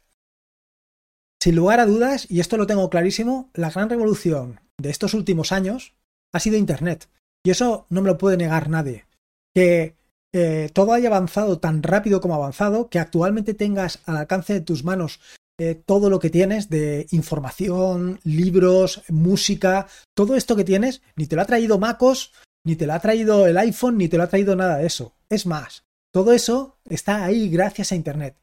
Sin 1.46 1.54
lugar 1.54 1.78
a 1.78 1.86
dudas, 1.86 2.26
y 2.28 2.40
esto 2.40 2.56
lo 2.56 2.66
tengo 2.66 2.90
clarísimo, 2.90 3.50
la 3.54 3.70
gran 3.70 3.88
revolución 3.88 4.58
de 4.78 4.90
estos 4.90 5.14
últimos 5.14 5.52
años 5.52 5.94
ha 6.32 6.40
sido 6.40 6.56
Internet. 6.56 7.08
Y 7.44 7.50
eso 7.50 7.86
no 7.88 8.02
me 8.02 8.08
lo 8.08 8.18
puede 8.18 8.36
negar 8.36 8.68
nadie. 8.68 9.06
Que 9.54 9.94
eh, 10.34 10.70
todo 10.72 10.92
haya 10.92 11.08
avanzado 11.08 11.60
tan 11.60 11.84
rápido 11.84 12.20
como 12.20 12.34
ha 12.34 12.38
avanzado, 12.38 12.88
que 12.88 12.98
actualmente 12.98 13.54
tengas 13.54 14.00
al 14.06 14.16
alcance 14.16 14.54
de 14.54 14.60
tus 14.60 14.82
manos 14.82 15.20
eh, 15.60 15.76
todo 15.76 16.10
lo 16.10 16.18
que 16.18 16.30
tienes 16.30 16.68
de 16.68 17.06
información, 17.12 18.18
libros, 18.24 19.04
música, 19.08 19.86
todo 20.16 20.34
esto 20.34 20.56
que 20.56 20.64
tienes, 20.64 21.00
ni 21.14 21.28
te 21.28 21.36
lo 21.36 21.42
ha 21.42 21.46
traído 21.46 21.78
MacOS, 21.78 22.32
ni 22.64 22.74
te 22.74 22.88
lo 22.88 22.94
ha 22.94 22.98
traído 22.98 23.46
el 23.46 23.56
iPhone, 23.56 23.98
ni 23.98 24.08
te 24.08 24.16
lo 24.16 24.24
ha 24.24 24.28
traído 24.28 24.56
nada 24.56 24.78
de 24.78 24.86
eso. 24.88 25.14
Es 25.28 25.46
más, 25.46 25.84
todo 26.12 26.32
eso 26.32 26.80
está 26.90 27.24
ahí 27.24 27.48
gracias 27.48 27.92
a 27.92 27.94
Internet. 27.94 28.36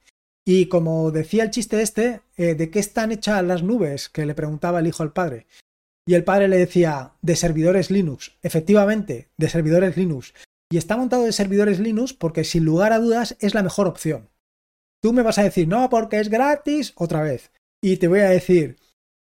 Y 0.45 0.67
como 0.67 1.11
decía 1.11 1.43
el 1.43 1.51
chiste 1.51 1.81
este, 1.81 2.21
eh, 2.35 2.55
¿de 2.55 2.69
qué 2.69 2.79
están 2.79 3.11
hechas 3.11 3.43
las 3.43 3.63
nubes? 3.63 4.09
que 4.09 4.25
le 4.25 4.35
preguntaba 4.35 4.79
el 4.79 4.87
hijo 4.87 5.03
al 5.03 5.13
padre. 5.13 5.47
Y 6.05 6.15
el 6.15 6.25
padre 6.25 6.49
le 6.49 6.57
decía, 6.57 7.13
de 7.21 7.35
servidores 7.37 7.89
Linux. 7.89 8.33
Efectivamente, 8.41 9.29
de 9.37 9.49
servidores 9.49 9.95
Linux. 9.95 10.33
Y 10.69 10.77
está 10.77 10.97
montado 10.97 11.23
de 11.23 11.31
servidores 11.31 11.79
Linux 11.79 12.13
porque 12.13 12.43
sin 12.43 12.65
lugar 12.65 12.91
a 12.91 12.99
dudas 12.99 13.37
es 13.39 13.53
la 13.53 13.63
mejor 13.63 13.87
opción. 13.87 14.29
Tú 15.01 15.13
me 15.13 15.21
vas 15.21 15.37
a 15.37 15.43
decir, 15.43 15.67
no, 15.67 15.89
porque 15.89 16.19
es 16.19 16.29
gratis, 16.29 16.93
otra 16.95 17.21
vez. 17.21 17.51
Y 17.81 17.97
te 17.97 18.07
voy 18.07 18.19
a 18.19 18.29
decir, 18.29 18.77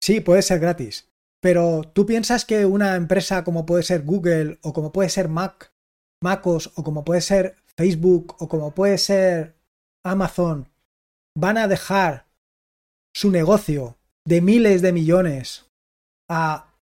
sí, 0.02 0.19
puede 0.19 0.41
ser 0.41 0.60
gratis. 0.60 1.12
Pero 1.41 1.84
tú 1.93 2.06
piensas 2.06 2.45
que 2.45 2.65
una 2.65 2.95
empresa 2.95 3.43
como 3.43 3.65
puede 3.65 3.84
ser 3.84 4.04
Google 4.04 4.60
o 4.62 4.73
como 4.73 4.91
puede 4.91 5.10
ser 5.10 5.30
Mac, 5.30 5.73
MacOS 6.23 6.71
o 6.76 6.84
como 6.84 7.04
puede 7.04 7.21
ser 7.21 7.56
Facebook 7.76 8.36
o 8.39 8.47
como 8.47 8.73
puede 8.73 8.97
ser 8.97 9.56
Amazon 10.04 10.73
van 11.36 11.58
a 11.58 11.67
dejar 11.67 12.28
su 13.13 13.32
negocio 13.32 13.98
de 14.26 14.41
miles 14.41 14.82
de 14.82 14.93
millones 14.93 15.69
a 16.30 16.74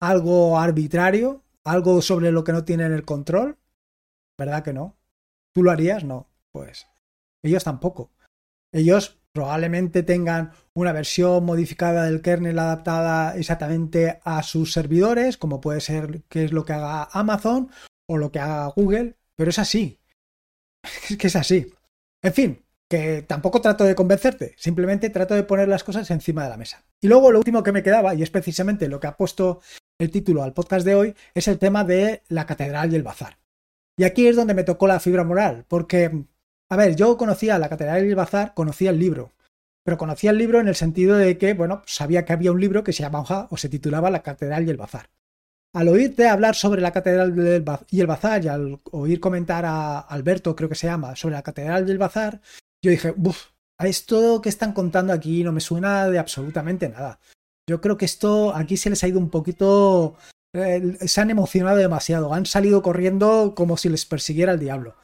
algo 0.00 0.58
arbitrario, 0.58 1.42
algo 1.64 2.02
sobre 2.02 2.32
lo 2.32 2.44
que 2.44 2.52
no 2.52 2.64
tienen 2.64 2.92
el 2.92 3.04
control? 3.04 3.58
¿Verdad 4.38 4.62
que 4.62 4.72
no? 4.72 4.96
¿Tú 5.54 5.62
lo 5.62 5.70
harías? 5.70 6.04
No. 6.04 6.28
Pues 6.52 6.86
ellos 7.42 7.64
tampoco. 7.64 8.10
Ellos 8.72 9.18
probablemente 9.32 10.02
tengan 10.02 10.52
una 10.74 10.92
versión 10.92 11.44
modificada 11.44 12.04
del 12.04 12.22
kernel 12.22 12.58
adaptada 12.58 13.36
exactamente 13.36 14.20
a 14.24 14.42
sus 14.42 14.72
servidores, 14.72 15.36
como 15.36 15.60
puede 15.60 15.80
ser 15.80 16.22
que 16.28 16.44
es 16.44 16.52
lo 16.52 16.64
que 16.64 16.72
haga 16.72 17.08
Amazon 17.12 17.70
o 18.08 18.16
lo 18.16 18.32
que 18.32 18.40
haga 18.40 18.66
Google, 18.68 19.16
pero 19.36 19.50
es 19.50 19.58
así. 19.58 20.00
Es 21.10 21.16
que 21.16 21.26
es 21.26 21.36
así. 21.36 21.72
En 22.22 22.32
fin, 22.32 22.64
que 22.88 23.22
tampoco 23.22 23.60
trato 23.60 23.84
de 23.84 23.94
convencerte, 23.94 24.54
simplemente 24.56 25.10
trato 25.10 25.34
de 25.34 25.42
poner 25.42 25.68
las 25.68 25.84
cosas 25.84 26.10
encima 26.10 26.44
de 26.44 26.50
la 26.50 26.56
mesa. 26.56 26.84
Y 27.00 27.08
luego 27.08 27.30
lo 27.30 27.38
último 27.38 27.62
que 27.62 27.72
me 27.72 27.82
quedaba, 27.82 28.14
y 28.14 28.22
es 28.22 28.30
precisamente 28.30 28.88
lo 28.88 28.98
que 28.98 29.06
ha 29.06 29.16
puesto 29.16 29.60
el 29.98 30.10
título 30.10 30.42
al 30.42 30.54
podcast 30.54 30.86
de 30.86 30.94
hoy, 30.94 31.14
es 31.34 31.48
el 31.48 31.58
tema 31.58 31.84
de 31.84 32.22
la 32.28 32.46
catedral 32.46 32.92
y 32.92 32.96
el 32.96 33.02
bazar. 33.02 33.38
Y 33.96 34.04
aquí 34.04 34.26
es 34.26 34.36
donde 34.36 34.54
me 34.54 34.64
tocó 34.64 34.86
la 34.86 35.00
fibra 35.00 35.24
moral, 35.24 35.64
porque, 35.68 36.24
a 36.70 36.76
ver, 36.76 36.96
yo 36.96 37.16
conocía 37.16 37.58
la 37.58 37.68
catedral 37.68 38.06
y 38.06 38.08
el 38.08 38.14
bazar, 38.14 38.54
conocía 38.54 38.90
el 38.90 38.98
libro, 38.98 39.32
pero 39.84 39.98
conocía 39.98 40.30
el 40.30 40.38
libro 40.38 40.60
en 40.60 40.68
el 40.68 40.76
sentido 40.76 41.16
de 41.16 41.36
que, 41.36 41.52
bueno, 41.54 41.82
sabía 41.86 42.24
que 42.24 42.32
había 42.32 42.52
un 42.52 42.60
libro 42.60 42.84
que 42.84 42.92
se 42.92 43.02
llamaba 43.02 43.48
o 43.50 43.56
se 43.56 43.68
titulaba 43.68 44.10
La 44.10 44.22
catedral 44.22 44.66
y 44.66 44.70
el 44.70 44.76
bazar 44.76 45.10
al 45.72 45.88
oírte 45.88 46.26
hablar 46.28 46.54
sobre 46.54 46.80
la 46.80 46.92
Catedral 46.92 47.34
y 47.90 48.00
el 48.00 48.06
Bazar 48.06 48.44
y 48.44 48.48
al 48.48 48.80
oír 48.90 49.20
comentar 49.20 49.64
a 49.64 50.00
Alberto, 50.00 50.56
creo 50.56 50.68
que 50.68 50.74
se 50.74 50.86
llama, 50.86 51.14
sobre 51.16 51.34
la 51.34 51.42
Catedral 51.42 51.86
del 51.86 51.98
Bazar, 51.98 52.40
yo 52.82 52.90
dije, 52.90 53.14
uff, 53.16 53.48
esto 53.80 54.40
que 54.40 54.48
están 54.48 54.72
contando 54.72 55.12
aquí 55.12 55.44
no 55.44 55.52
me 55.52 55.60
suena 55.60 56.08
de 56.08 56.18
absolutamente 56.18 56.88
nada. 56.88 57.20
Yo 57.68 57.80
creo 57.80 57.96
que 57.96 58.04
esto 58.04 58.54
aquí 58.54 58.76
se 58.76 58.90
les 58.90 59.02
ha 59.04 59.08
ido 59.08 59.18
un 59.18 59.30
poquito... 59.30 60.16
Eh, 60.54 60.96
se 61.06 61.20
han 61.20 61.30
emocionado 61.30 61.76
demasiado, 61.76 62.32
han 62.32 62.46
salido 62.46 62.82
corriendo 62.82 63.54
como 63.54 63.76
si 63.76 63.88
les 63.88 64.06
persiguiera 64.06 64.52
el 64.52 64.58
diablo. 64.58 64.96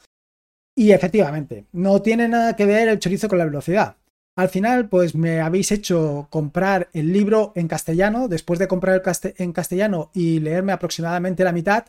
Y 0.75 0.91
efectivamente, 0.91 1.65
no 1.71 2.01
tiene 2.01 2.27
nada 2.27 2.55
que 2.55 2.65
ver 2.65 2.89
el 2.89 2.99
chorizo 2.99 3.29
con 3.29 3.37
la 3.37 3.45
velocidad. 3.45 3.95
Al 4.37 4.49
final, 4.49 4.89
pues 4.89 5.15
me 5.15 5.39
habéis 5.39 5.71
hecho 5.71 6.27
comprar 6.29 6.89
el 6.91 7.13
libro 7.13 7.53
en 7.55 7.69
castellano, 7.69 8.27
después 8.27 8.59
de 8.59 8.67
comprar 8.67 8.95
el 8.95 9.33
en 9.37 9.53
castellano 9.53 10.11
y 10.13 10.39
leerme 10.39 10.73
aproximadamente 10.73 11.45
la 11.45 11.53
mitad 11.53 11.85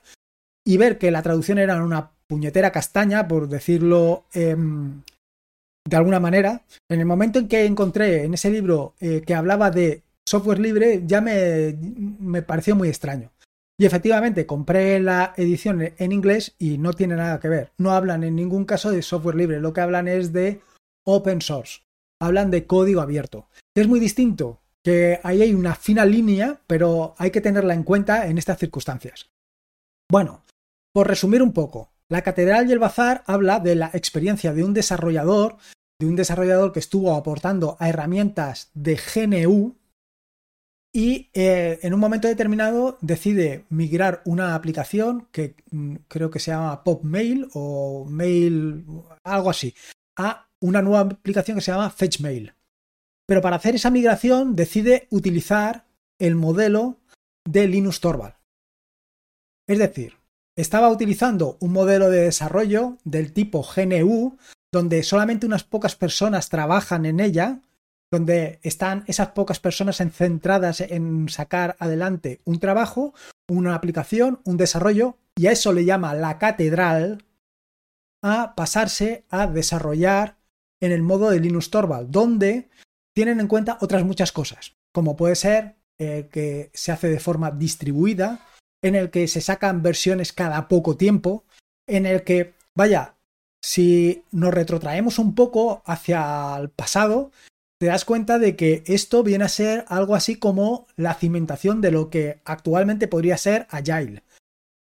y 0.64 0.76
ver 0.76 0.98
que 0.98 1.10
la 1.10 1.22
traducción 1.22 1.58
era 1.58 1.82
una 1.82 2.12
puñetera 2.28 2.70
castaña, 2.70 3.26
por 3.26 3.48
decirlo 3.48 4.26
em, 4.32 5.02
de 5.86 5.96
alguna 5.96 6.20
manera. 6.20 6.62
En 6.88 7.00
el 7.00 7.06
momento 7.06 7.38
en 7.38 7.48
que 7.48 7.64
encontré 7.64 8.24
en 8.24 8.34
ese 8.34 8.50
libro 8.50 8.94
eh, 9.00 9.22
que 9.26 9.34
hablaba 9.34 9.70
de 9.70 10.02
software 10.26 10.58
libre, 10.58 11.02
ya 11.06 11.20
me, 11.20 11.76
me 12.18 12.42
pareció 12.42 12.76
muy 12.76 12.88
extraño. 12.88 13.32
Y 13.78 13.84
efectivamente, 13.84 14.46
compré 14.46 15.00
la 15.00 15.34
edición 15.36 15.92
en 15.96 16.12
inglés 16.12 16.54
y 16.58 16.78
no 16.78 16.92
tiene 16.94 17.16
nada 17.16 17.40
que 17.40 17.48
ver. 17.48 17.72
No 17.76 17.92
hablan 17.92 18.24
en 18.24 18.34
ningún 18.34 18.64
caso 18.64 18.90
de 18.90 19.02
software 19.02 19.36
libre, 19.36 19.60
lo 19.60 19.72
que 19.72 19.82
hablan 19.82 20.08
es 20.08 20.32
de 20.32 20.60
open 21.04 21.42
source. 21.42 21.80
Hablan 22.20 22.50
de 22.50 22.66
código 22.66 23.02
abierto. 23.02 23.48
Es 23.74 23.86
muy 23.86 24.00
distinto, 24.00 24.62
que 24.82 25.20
ahí 25.22 25.42
hay 25.42 25.52
una 25.52 25.74
fina 25.74 26.06
línea, 26.06 26.60
pero 26.66 27.14
hay 27.18 27.30
que 27.30 27.42
tenerla 27.42 27.74
en 27.74 27.82
cuenta 27.82 28.28
en 28.28 28.38
estas 28.38 28.58
circunstancias. 28.58 29.28
Bueno, 30.10 30.42
por 30.94 31.08
resumir 31.08 31.42
un 31.42 31.52
poco, 31.52 31.90
la 32.08 32.22
Catedral 32.22 32.68
y 32.68 32.72
el 32.72 32.78
Bazar 32.78 33.24
habla 33.26 33.60
de 33.60 33.74
la 33.74 33.90
experiencia 33.92 34.52
de 34.52 34.64
un 34.64 34.74
desarrollador, 34.74 35.56
de 36.00 36.06
un 36.06 36.16
desarrollador 36.16 36.72
que 36.72 36.80
estuvo 36.80 37.14
aportando 37.14 37.76
a 37.80 37.88
herramientas 37.88 38.70
de 38.74 38.96
GNU, 38.96 39.76
y 40.96 41.28
eh, 41.34 41.78
en 41.82 41.92
un 41.92 42.00
momento 42.00 42.26
determinado 42.26 42.96
decide 43.02 43.66
migrar 43.68 44.22
una 44.24 44.54
aplicación 44.54 45.28
que 45.30 45.54
mm, 45.70 45.96
creo 46.08 46.30
que 46.30 46.38
se 46.38 46.52
llama 46.52 46.82
PopMail 46.84 47.50
o 47.52 48.06
Mail, 48.08 48.86
algo 49.22 49.50
así, 49.50 49.74
a 50.16 50.48
una 50.58 50.80
nueva 50.80 51.00
aplicación 51.00 51.58
que 51.58 51.60
se 51.60 51.70
llama 51.70 51.90
FetchMail. 51.90 52.54
Pero 53.26 53.42
para 53.42 53.56
hacer 53.56 53.74
esa 53.74 53.90
migración 53.90 54.56
decide 54.56 55.06
utilizar 55.10 55.84
el 56.18 56.34
modelo 56.34 56.96
de 57.44 57.68
Linux 57.68 58.00
Torvald. 58.00 58.32
Es 59.68 59.78
decir, 59.78 60.16
estaba 60.56 60.88
utilizando 60.88 61.58
un 61.60 61.72
modelo 61.72 62.10
de 62.10 62.22
desarrollo 62.22 62.96
del 63.04 63.32
tipo 63.32 63.62
GNU, 63.62 64.38
donde 64.72 65.02
solamente 65.02 65.46
unas 65.46 65.64
pocas 65.64 65.94
personas 65.94 66.48
trabajan 66.48 67.04
en 67.04 67.20
ella, 67.20 67.60
donde 68.10 68.58
están 68.62 69.04
esas 69.06 69.28
pocas 69.28 69.60
personas 69.60 69.98
centradas 69.98 70.80
en 70.80 71.28
sacar 71.28 71.76
adelante 71.78 72.40
un 72.44 72.58
trabajo, 72.58 73.14
una 73.48 73.74
aplicación, 73.74 74.40
un 74.44 74.56
desarrollo, 74.56 75.16
y 75.36 75.46
a 75.46 75.52
eso 75.52 75.72
le 75.72 75.84
llama 75.84 76.14
la 76.14 76.38
catedral, 76.38 77.24
a 78.22 78.54
pasarse 78.56 79.24
a 79.28 79.46
desarrollar 79.46 80.36
en 80.80 80.92
el 80.92 81.02
modo 81.02 81.30
de 81.30 81.40
Linux 81.40 81.70
Torvald, 81.70 82.10
donde 82.10 82.70
tienen 83.14 83.40
en 83.40 83.48
cuenta 83.48 83.78
otras 83.80 84.04
muchas 84.04 84.32
cosas, 84.32 84.74
como 84.92 85.16
puede 85.16 85.36
ser 85.36 85.76
eh, 85.98 86.28
que 86.30 86.70
se 86.74 86.92
hace 86.92 87.08
de 87.08 87.20
forma 87.20 87.50
distribuida, 87.50 88.40
en 88.82 88.94
el 88.94 89.10
que 89.10 89.28
se 89.28 89.40
sacan 89.40 89.82
versiones 89.82 90.32
cada 90.32 90.68
poco 90.68 90.96
tiempo, 90.96 91.44
en 91.88 92.06
el 92.06 92.24
que, 92.24 92.54
vaya, 92.74 93.14
si 93.62 94.24
nos 94.30 94.54
retrotraemos 94.54 95.18
un 95.18 95.34
poco 95.34 95.82
hacia 95.86 96.56
el 96.58 96.70
pasado, 96.70 97.32
te 97.78 97.86
das 97.86 98.04
cuenta 98.04 98.38
de 98.38 98.56
que 98.56 98.84
esto 98.86 99.22
viene 99.22 99.44
a 99.44 99.48
ser 99.48 99.84
algo 99.88 100.14
así 100.14 100.36
como 100.36 100.86
la 100.96 101.14
cimentación 101.14 101.80
de 101.80 101.90
lo 101.90 102.08
que 102.08 102.40
actualmente 102.44 103.08
podría 103.08 103.36
ser 103.36 103.66
Agile. 103.70 104.22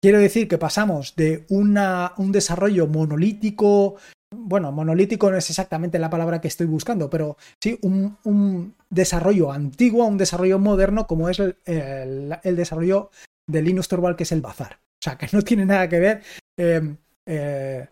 Quiero 0.01 0.19
decir 0.19 0.47
que 0.47 0.57
pasamos 0.57 1.15
de 1.15 1.45
una, 1.49 2.13
un 2.17 2.31
desarrollo 2.31 2.87
monolítico, 2.87 3.97
bueno, 4.35 4.71
monolítico 4.71 5.29
no 5.29 5.37
es 5.37 5.49
exactamente 5.49 5.99
la 5.99 6.09
palabra 6.09 6.41
que 6.41 6.47
estoy 6.47 6.65
buscando, 6.65 7.09
pero 7.09 7.37
sí 7.61 7.77
un, 7.83 8.73
desarrollo 8.89 9.51
antiguo 9.51 10.03
a 10.03 10.07
un 10.07 10.17
desarrollo 10.17 10.59
moderno 10.59 11.05
como 11.05 11.29
es 11.29 11.39
el, 11.39 12.39
desarrollo 12.43 13.11
de 13.51 13.61
Linux 13.61 13.87
Torvald, 13.87 14.15
que 14.15 14.23
es 14.23 14.31
el 14.31 14.41
Bazar. 14.41 14.79
O 15.01 15.03
sea, 15.03 15.17
que 15.17 15.27
no 15.31 15.41
tiene 15.41 15.65
nada 15.65 15.89
que 15.89 15.99
ver 15.99 16.21
eh, 16.57 16.95
eh, 17.25 17.87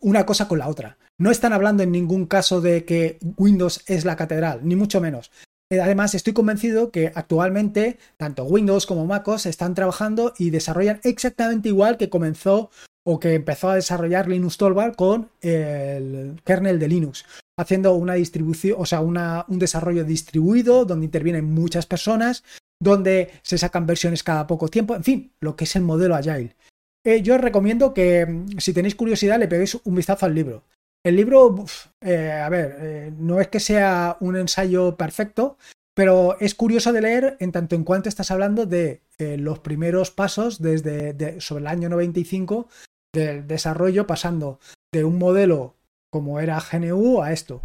una 0.00 0.24
cosa 0.24 0.48
con 0.48 0.58
la 0.58 0.68
otra. 0.68 0.96
No 1.18 1.30
están 1.30 1.52
hablando 1.52 1.82
en 1.82 1.92
ningún 1.92 2.26
caso 2.26 2.60
de 2.60 2.84
que 2.84 3.18
Windows 3.36 3.82
es 3.86 4.04
la 4.04 4.16
catedral, 4.16 4.60
ni 4.62 4.76
mucho 4.76 5.00
menos. 5.00 5.30
Eh, 5.70 5.80
además, 5.80 6.14
estoy 6.14 6.32
convencido 6.32 6.90
que 6.90 7.12
actualmente 7.14 7.98
tanto 8.16 8.44
Windows 8.44 8.86
como 8.86 9.06
MacOS 9.06 9.46
están 9.46 9.74
trabajando 9.74 10.34
y 10.38 10.50
desarrollan 10.50 11.00
exactamente 11.02 11.68
igual 11.68 11.96
que 11.96 12.10
comenzó 12.10 12.70
o 13.04 13.18
que 13.18 13.34
empezó 13.34 13.70
a 13.70 13.76
desarrollar 13.76 14.28
Linux 14.28 14.56
Torvald 14.58 14.94
con 14.94 15.30
el 15.40 16.40
kernel 16.44 16.78
de 16.78 16.88
Linux, 16.88 17.24
haciendo 17.58 17.94
una 17.94 18.14
distribución, 18.14 18.76
o 18.78 18.86
sea, 18.86 19.00
un 19.00 19.58
desarrollo 19.58 20.04
distribuido 20.04 20.84
donde 20.84 21.06
intervienen 21.06 21.46
muchas 21.46 21.86
personas, 21.86 22.44
donde 22.82 23.30
se 23.42 23.58
sacan 23.58 23.86
versiones 23.86 24.24
cada 24.24 24.46
poco 24.46 24.68
tiempo, 24.68 24.96
en 24.96 25.04
fin, 25.04 25.32
lo 25.40 25.54
que 25.54 25.64
es 25.64 25.76
el 25.76 25.82
modelo 25.82 26.16
Agile. 26.16 26.56
Eh, 27.04 27.22
yo 27.22 27.36
os 27.36 27.40
recomiendo 27.40 27.94
que 27.94 28.26
mm, 28.26 28.58
si 28.58 28.72
tenéis 28.72 28.96
curiosidad 28.96 29.38
le 29.38 29.48
peguéis 29.48 29.78
un 29.84 29.94
vistazo 29.94 30.26
al 30.26 30.34
libro. 30.34 30.64
El 31.04 31.16
libro, 31.16 31.64
eh, 32.00 32.30
a 32.32 32.48
ver, 32.48 32.76
eh, 32.80 33.12
no 33.16 33.40
es 33.40 33.48
que 33.48 33.60
sea 33.60 34.16
un 34.20 34.36
ensayo 34.36 34.96
perfecto, 34.96 35.58
pero 35.94 36.38
es 36.40 36.54
curioso 36.54 36.92
de 36.92 37.02
leer 37.02 37.36
en 37.38 37.52
tanto 37.52 37.76
en 37.76 37.84
cuanto 37.84 38.08
estás 38.08 38.30
hablando 38.30 38.66
de 38.66 39.02
los 39.18 39.60
primeros 39.60 40.10
pasos 40.10 40.60
desde 40.60 41.40
sobre 41.40 41.60
el 41.60 41.66
año 41.68 41.88
95 41.88 42.66
del 43.14 43.46
desarrollo, 43.46 44.04
pasando 44.06 44.58
de 44.92 45.04
un 45.04 45.18
modelo 45.18 45.76
como 46.10 46.40
era 46.40 46.60
GNU 46.60 47.22
a 47.22 47.32
esto. 47.32 47.62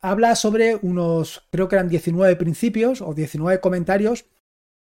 Habla 0.00 0.34
sobre 0.36 0.76
unos, 0.76 1.46
creo 1.50 1.68
que 1.68 1.76
eran 1.76 1.88
19 1.88 2.36
principios 2.36 3.00
o 3.00 3.14
19 3.14 3.60
comentarios 3.60 4.26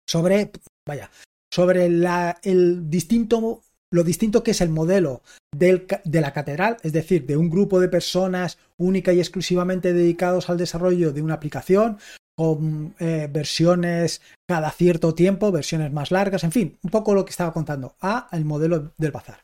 sobre, 0.06 0.50
vaya, 0.86 1.10
sobre 1.52 1.86
el 1.86 2.90
distinto, 2.90 3.62
lo 3.92 4.04
distinto 4.04 4.42
que 4.42 4.52
es 4.52 4.60
el 4.60 4.70
modelo 4.70 5.22
del, 5.54 5.86
de 6.04 6.20
la 6.20 6.32
catedral, 6.32 6.76
es 6.82 6.92
decir, 6.92 7.26
de 7.26 7.36
un 7.36 7.50
grupo 7.50 7.80
de 7.80 7.88
personas 7.88 8.58
única 8.76 9.12
y 9.12 9.20
exclusivamente 9.20 9.92
dedicados 9.92 10.50
al 10.50 10.58
desarrollo 10.58 11.12
de 11.12 11.22
una 11.22 11.34
aplicación, 11.34 11.98
con 12.36 12.94
eh, 12.98 13.28
versiones 13.32 14.20
cada 14.48 14.70
cierto 14.70 15.14
tiempo, 15.14 15.52
versiones 15.52 15.92
más 15.92 16.10
largas, 16.10 16.44
en 16.44 16.52
fin, 16.52 16.78
un 16.82 16.90
poco 16.90 17.14
lo 17.14 17.24
que 17.24 17.30
estaba 17.30 17.52
contando, 17.52 17.94
a 18.00 18.28
el 18.32 18.44
modelo 18.44 18.92
del 18.98 19.12
bazar. 19.12 19.40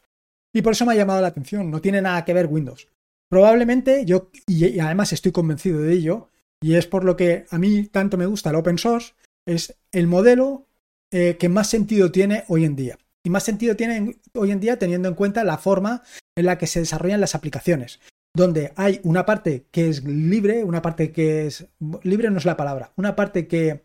Y 0.52 0.62
por 0.62 0.72
eso 0.72 0.84
me 0.84 0.92
ha 0.92 0.96
llamado 0.96 1.20
la 1.20 1.28
atención, 1.28 1.70
no 1.70 1.80
tiene 1.80 2.02
nada 2.02 2.24
que 2.24 2.34
ver 2.34 2.46
Windows. 2.46 2.88
Probablemente 3.28 4.04
yo, 4.04 4.30
y 4.48 4.80
además 4.80 5.12
estoy 5.12 5.30
convencido 5.30 5.80
de 5.80 5.92
ello, 5.92 6.28
y 6.60 6.74
es 6.74 6.86
por 6.86 7.04
lo 7.04 7.16
que 7.16 7.46
a 7.50 7.58
mí 7.58 7.84
tanto 7.84 8.16
me 8.16 8.26
gusta 8.26 8.50
el 8.50 8.56
open 8.56 8.76
source, 8.76 9.12
es 9.54 9.76
el 9.92 10.06
modelo 10.06 10.66
eh, 11.10 11.36
que 11.38 11.48
más 11.48 11.68
sentido 11.68 12.12
tiene 12.12 12.44
hoy 12.48 12.64
en 12.64 12.76
día. 12.76 12.98
Y 13.24 13.30
más 13.30 13.42
sentido 13.42 13.76
tiene 13.76 14.16
hoy 14.34 14.50
en 14.50 14.60
día 14.60 14.78
teniendo 14.78 15.08
en 15.08 15.14
cuenta 15.14 15.44
la 15.44 15.58
forma 15.58 16.02
en 16.36 16.46
la 16.46 16.56
que 16.56 16.66
se 16.66 16.80
desarrollan 16.80 17.20
las 17.20 17.34
aplicaciones. 17.34 18.00
Donde 18.34 18.72
hay 18.76 19.00
una 19.02 19.26
parte 19.26 19.66
que 19.70 19.88
es 19.88 20.04
libre, 20.04 20.64
una 20.64 20.82
parte 20.82 21.10
que 21.10 21.46
es. 21.46 21.66
libre 22.02 22.30
no 22.30 22.38
es 22.38 22.44
la 22.44 22.56
palabra, 22.56 22.92
una 22.96 23.16
parte 23.16 23.48
que, 23.48 23.84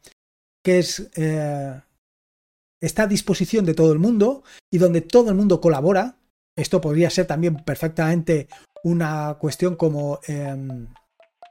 que 0.63 0.80
es. 0.80 1.10
Eh, 1.15 1.82
está 2.80 3.04
a 3.04 3.08
disposición 3.08 3.65
de 3.65 3.73
todo 3.73 3.91
el 3.91 3.99
mundo 3.99 4.43
y 4.71 4.78
donde 4.78 5.01
todo 5.01 5.30
el 5.30 5.36
mundo 5.36 5.60
colabora. 5.60 6.17
Esto 6.56 6.80
podría 6.80 7.10
ser 7.10 7.25
también 7.25 7.56
perfectamente 7.56 8.47
una 8.84 9.36
cuestión 9.39 9.75
como 9.75 10.19
em, 10.28 10.88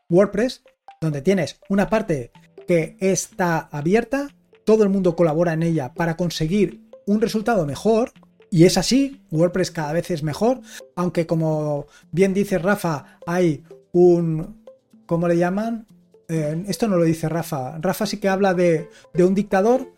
WordPress, 0.09 0.63
donde 1.01 1.21
tienes 1.21 1.61
una 1.69 1.91
parte 1.91 2.31
que 2.67 2.97
está 3.01 3.69
abierta 3.71 4.29
todo 4.65 4.83
el 4.83 4.89
mundo 4.89 5.15
colabora 5.15 5.53
en 5.53 5.63
ella 5.63 5.93
para 5.95 6.17
conseguir 6.17 6.81
un 7.07 7.21
resultado 7.21 7.67
mejor. 7.67 8.13
Y 8.51 8.65
es 8.65 8.79
así, 8.79 9.21
WordPress 9.31 9.71
cada 9.71 9.93
vez 9.93 10.11
es 10.11 10.23
mejor, 10.23 10.61
aunque 10.95 11.27
como 11.27 11.87
bien 12.13 12.35
dice 12.35 12.59
Rafa, 12.59 13.19
hay 13.27 13.65
un... 13.93 14.63
¿Cómo 15.07 15.29
le 15.29 15.37
llaman? 15.37 15.87
Eh, 16.29 16.65
esto 16.69 16.89
no 16.89 16.97
lo 16.97 17.05
dice 17.05 17.29
Rafa. 17.29 17.79
Rafa 17.79 18.07
sí 18.07 18.19
que 18.19 18.29
habla 18.29 18.55
de, 18.55 18.89
un 19.19 19.35
dictador. 19.35 19.93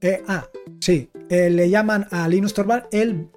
Eh, 0.00 0.22
ah, 0.26 0.46
sí, 0.80 1.10
eh, 1.28 1.50
le 1.50 1.68
llaman 1.68 2.08
a 2.10 2.26
Linus 2.26 2.54
Torvald 2.54 2.84
el 2.90 3.28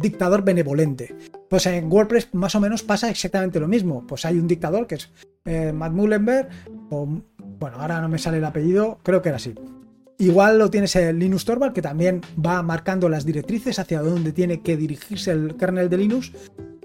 dictador 0.00 0.42
benevolente. 0.42 1.14
Pues 1.48 1.66
en 1.66 1.92
WordPress 1.92 2.30
más 2.32 2.54
o 2.54 2.60
menos 2.60 2.82
pasa 2.82 3.10
exactamente 3.10 3.60
lo 3.60 3.68
mismo. 3.68 4.06
Pues 4.06 4.24
hay 4.24 4.38
un 4.38 4.48
dictador 4.48 4.86
que 4.86 4.96
es 4.96 5.10
Matt 5.74 5.92
Mullenberg, 5.92 6.48
o 6.90 7.08
bueno, 7.58 7.78
ahora 7.78 8.00
no 8.00 8.08
me 8.08 8.18
sale 8.18 8.38
el 8.38 8.44
apellido, 8.44 8.98
creo 9.02 9.22
que 9.22 9.30
era 9.30 9.36
así. 9.36 9.54
Igual 10.18 10.58
lo 10.58 10.68
tienes 10.68 10.96
el 10.96 11.18
Linux 11.18 11.44
Torvald, 11.44 11.72
que 11.72 11.82
también 11.82 12.22
va 12.44 12.60
marcando 12.62 13.08
las 13.08 13.24
directrices 13.24 13.78
hacia 13.78 14.02
dónde 14.02 14.32
tiene 14.32 14.62
que 14.62 14.76
dirigirse 14.76 15.30
el 15.30 15.56
kernel 15.56 15.88
de 15.88 15.96
Linux. 15.96 16.32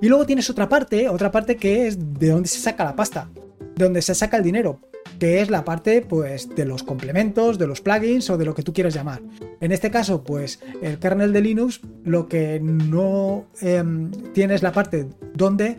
Y 0.02 0.08
luego 0.08 0.26
tienes 0.26 0.50
otra 0.50 0.70
parte, 0.70 1.10
otra 1.10 1.32
parte 1.32 1.56
que 1.56 1.88
es 1.88 1.98
de 2.20 2.30
dónde 2.30 2.48
se 2.48 2.60
saca 2.60 2.84
la 2.84 2.96
pasta, 2.96 3.30
de 3.76 3.84
dónde 3.84 4.04
se 4.04 4.14
saca 4.14 4.38
el 4.38 4.44
dinero, 4.44 4.80
que 5.18 5.42
es 5.42 5.50
la 5.50 5.66
parte 5.66 6.02
pues 6.02 6.48
de 6.56 6.66
los 6.66 6.84
complementos, 6.84 7.58
de 7.58 7.66
los 7.66 7.82
plugins 7.82 8.30
o 8.30 8.38
de 8.38 8.46
lo 8.46 8.54
que 8.54 8.62
tú 8.62 8.72
quieras 8.72 8.94
llamar. 8.94 9.22
En 9.62 9.72
este 9.72 9.90
caso, 9.90 10.24
pues 10.24 10.60
el 10.84 11.00
kernel 11.00 11.34
de 11.34 11.42
Linux 11.42 11.82
lo 12.04 12.28
que 12.28 12.60
no 12.60 13.48
em, 13.62 14.12
tiene 14.34 14.54
es 14.54 14.62
la 14.62 14.74
parte 14.74 15.08
donde 15.34 15.78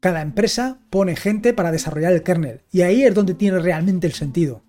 cada 0.00 0.22
empresa 0.22 0.78
pone 0.90 1.16
gente 1.16 1.52
para 1.52 1.72
desarrollar 1.72 2.12
el 2.12 2.22
kernel. 2.22 2.62
Y 2.72 2.82
ahí 2.82 3.04
es 3.04 3.14
donde 3.14 3.34
tiene 3.34 3.58
realmente 3.58 4.06
el 4.06 4.14
sentido 4.14 4.62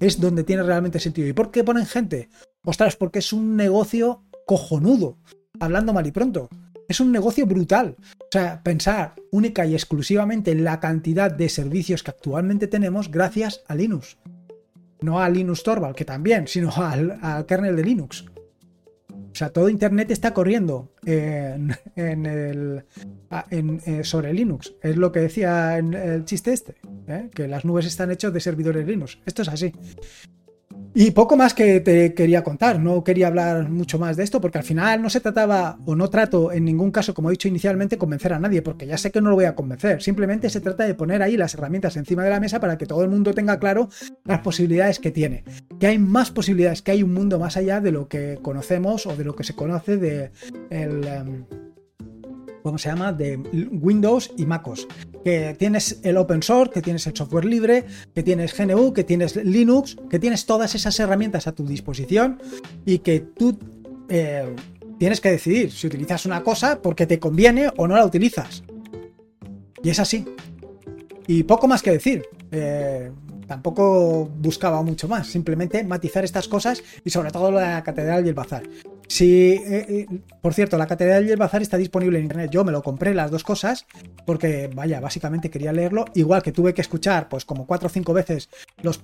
es 0.00 0.20
donde 0.20 0.44
tiene 0.44 0.62
realmente 0.62 1.00
sentido. 1.00 1.28
¿Y 1.28 1.32
por 1.32 1.50
qué 1.50 1.64
ponen 1.64 1.86
gente? 1.86 2.28
Ostras, 2.64 2.96
porque 2.96 3.20
es 3.20 3.32
un 3.32 3.56
negocio 3.56 4.22
cojonudo, 4.46 5.18
hablando 5.60 5.92
mal 5.92 6.06
y 6.06 6.12
pronto. 6.12 6.48
Es 6.88 7.00
un 7.00 7.10
negocio 7.10 7.46
brutal. 7.46 7.96
O 8.20 8.28
sea, 8.30 8.62
pensar 8.62 9.14
única 9.32 9.66
y 9.66 9.74
exclusivamente 9.74 10.52
en 10.52 10.64
la 10.64 10.78
cantidad 10.80 11.30
de 11.30 11.48
servicios 11.48 12.02
que 12.02 12.10
actualmente 12.10 12.68
tenemos 12.68 13.10
gracias 13.10 13.62
a 13.66 13.74
Linux. 13.74 14.18
No 15.00 15.20
a 15.20 15.28
Linux 15.28 15.62
Torvald, 15.62 15.96
que 15.96 16.04
también, 16.04 16.46
sino 16.46 16.70
al, 16.76 17.44
kernel 17.46 17.76
de 17.76 17.84
Linux. 17.84 18.24
O 19.36 19.38
sea, 19.38 19.50
todo 19.50 19.68
Internet 19.68 20.10
está 20.10 20.32
corriendo 20.32 20.94
en, 21.04 21.76
el, 21.94 22.84
eh, 23.50 24.02
sobre 24.02 24.32
Linux. 24.32 24.72
Es 24.82 24.96
lo 24.96 25.12
que 25.12 25.20
decía 25.20 25.76
en 25.76 25.92
el 25.92 26.24
chiste 26.24 26.54
este, 26.54 26.76
¿eh? 27.06 27.28
que 27.34 27.46
las 27.46 27.66
nubes 27.66 27.84
están 27.84 28.10
hechas 28.10 28.32
de 28.32 28.40
servidores 28.40 28.86
Linux. 28.86 29.18
Esto 29.26 29.42
es 29.42 29.48
así. 29.48 29.74
Y 30.98 31.10
poco 31.10 31.36
más 31.36 31.52
que 31.52 31.80
te 31.80 32.14
quería 32.14 32.42
contar, 32.42 32.80
no 32.80 33.04
quería 33.04 33.26
hablar 33.26 33.68
mucho 33.68 33.98
más 33.98 34.16
de 34.16 34.24
esto 34.24 34.40
porque 34.40 34.56
al 34.56 34.64
final 34.64 35.02
no 35.02 35.10
se 35.10 35.20
trataba 35.20 35.78
o 35.84 35.94
no 35.94 36.08
trato 36.08 36.52
en 36.52 36.64
ningún 36.64 36.90
caso, 36.90 37.12
como 37.12 37.28
he 37.28 37.32
dicho 37.32 37.48
inicialmente, 37.48 37.98
convencer 37.98 38.32
a 38.32 38.38
nadie 38.38 38.62
porque 38.62 38.86
ya 38.86 38.96
sé 38.96 39.10
que 39.10 39.20
no 39.20 39.28
lo 39.28 39.34
voy 39.34 39.44
a 39.44 39.54
convencer. 39.54 40.02
Simplemente 40.02 40.48
se 40.48 40.62
trata 40.62 40.84
de 40.84 40.94
poner 40.94 41.20
ahí 41.20 41.36
las 41.36 41.52
herramientas 41.52 41.98
encima 41.98 42.24
de 42.24 42.30
la 42.30 42.40
mesa 42.40 42.60
para 42.60 42.78
que 42.78 42.86
todo 42.86 43.02
el 43.02 43.10
mundo 43.10 43.34
tenga 43.34 43.58
claro 43.58 43.90
las 44.24 44.38
posibilidades 44.38 44.98
que 44.98 45.10
tiene. 45.10 45.44
Que 45.78 45.88
hay 45.88 45.98
más 45.98 46.30
posibilidades, 46.30 46.80
que 46.80 46.92
hay 46.92 47.02
un 47.02 47.12
mundo 47.12 47.38
más 47.38 47.58
allá 47.58 47.82
de 47.82 47.92
lo 47.92 48.08
que 48.08 48.38
conocemos 48.40 49.04
o 49.04 49.14
de 49.14 49.24
lo 49.24 49.36
que 49.36 49.44
se 49.44 49.54
conoce 49.54 49.98
de 49.98 50.30
el... 50.70 51.06
Em, 51.06 51.44
¿cómo 52.66 52.78
se 52.78 52.88
llama? 52.88 53.12
De 53.12 53.36
Windows 53.36 54.32
y 54.36 54.44
MacOS. 54.44 54.88
Que 55.22 55.54
tienes 55.56 56.00
el 56.02 56.16
open 56.16 56.42
source, 56.42 56.72
que 56.72 56.82
tienes 56.82 57.06
el 57.06 57.14
software 57.14 57.44
libre, 57.44 57.84
que 58.12 58.24
tienes 58.24 58.58
GNU, 58.58 58.92
que 58.92 59.04
tienes 59.04 59.36
Linux, 59.36 59.96
que 60.10 60.18
tienes 60.18 60.46
todas 60.46 60.74
esas 60.74 60.98
herramientas 60.98 61.46
a 61.46 61.52
tu 61.52 61.64
disposición 61.64 62.42
y 62.84 62.98
que 62.98 63.20
tú 63.20 63.56
eh, 64.08 64.52
tienes 64.98 65.20
que 65.20 65.30
decidir 65.30 65.70
si 65.70 65.86
utilizas 65.86 66.26
una 66.26 66.42
cosa 66.42 66.82
porque 66.82 67.06
te 67.06 67.20
conviene 67.20 67.70
o 67.76 67.86
no 67.86 67.94
la 67.94 68.04
utilizas. 68.04 68.64
Y 69.80 69.90
es 69.90 70.00
así. 70.00 70.24
Y 71.28 71.44
poco 71.44 71.68
más 71.68 71.82
que 71.82 71.92
decir. 71.92 72.24
Eh, 72.50 73.12
tampoco 73.46 74.26
buscaba 74.26 74.82
mucho 74.82 75.06
más, 75.06 75.28
simplemente 75.28 75.84
matizar 75.84 76.24
estas 76.24 76.48
cosas 76.48 76.82
y 77.04 77.10
sobre 77.10 77.30
todo 77.30 77.50
la 77.50 77.82
catedral 77.82 78.26
y 78.26 78.30
el 78.30 78.34
bazar. 78.34 78.64
Si, 79.08 79.52
eh, 79.52 79.86
eh, 79.88 80.06
por 80.40 80.54
cierto, 80.54 80.76
la 80.76 80.86
Catedral 80.86 81.26
y 81.26 81.30
el 81.30 81.36
Bazar 81.36 81.62
está 81.62 81.76
disponible 81.76 82.18
en 82.18 82.24
internet. 82.24 82.50
Yo 82.50 82.64
me 82.64 82.72
lo 82.72 82.82
compré 82.82 83.14
las 83.14 83.30
dos 83.30 83.44
cosas 83.44 83.86
porque, 84.24 84.68
vaya, 84.74 85.00
básicamente 85.00 85.50
quería 85.50 85.72
leerlo. 85.72 86.06
Igual 86.14 86.42
que 86.42 86.52
tuve 86.52 86.74
que 86.74 86.80
escuchar, 86.80 87.28
pues 87.28 87.44
como 87.44 87.66
cuatro 87.66 87.86
o 87.86 87.90
cinco 87.90 88.12
veces 88.12 88.48
los, 88.82 89.00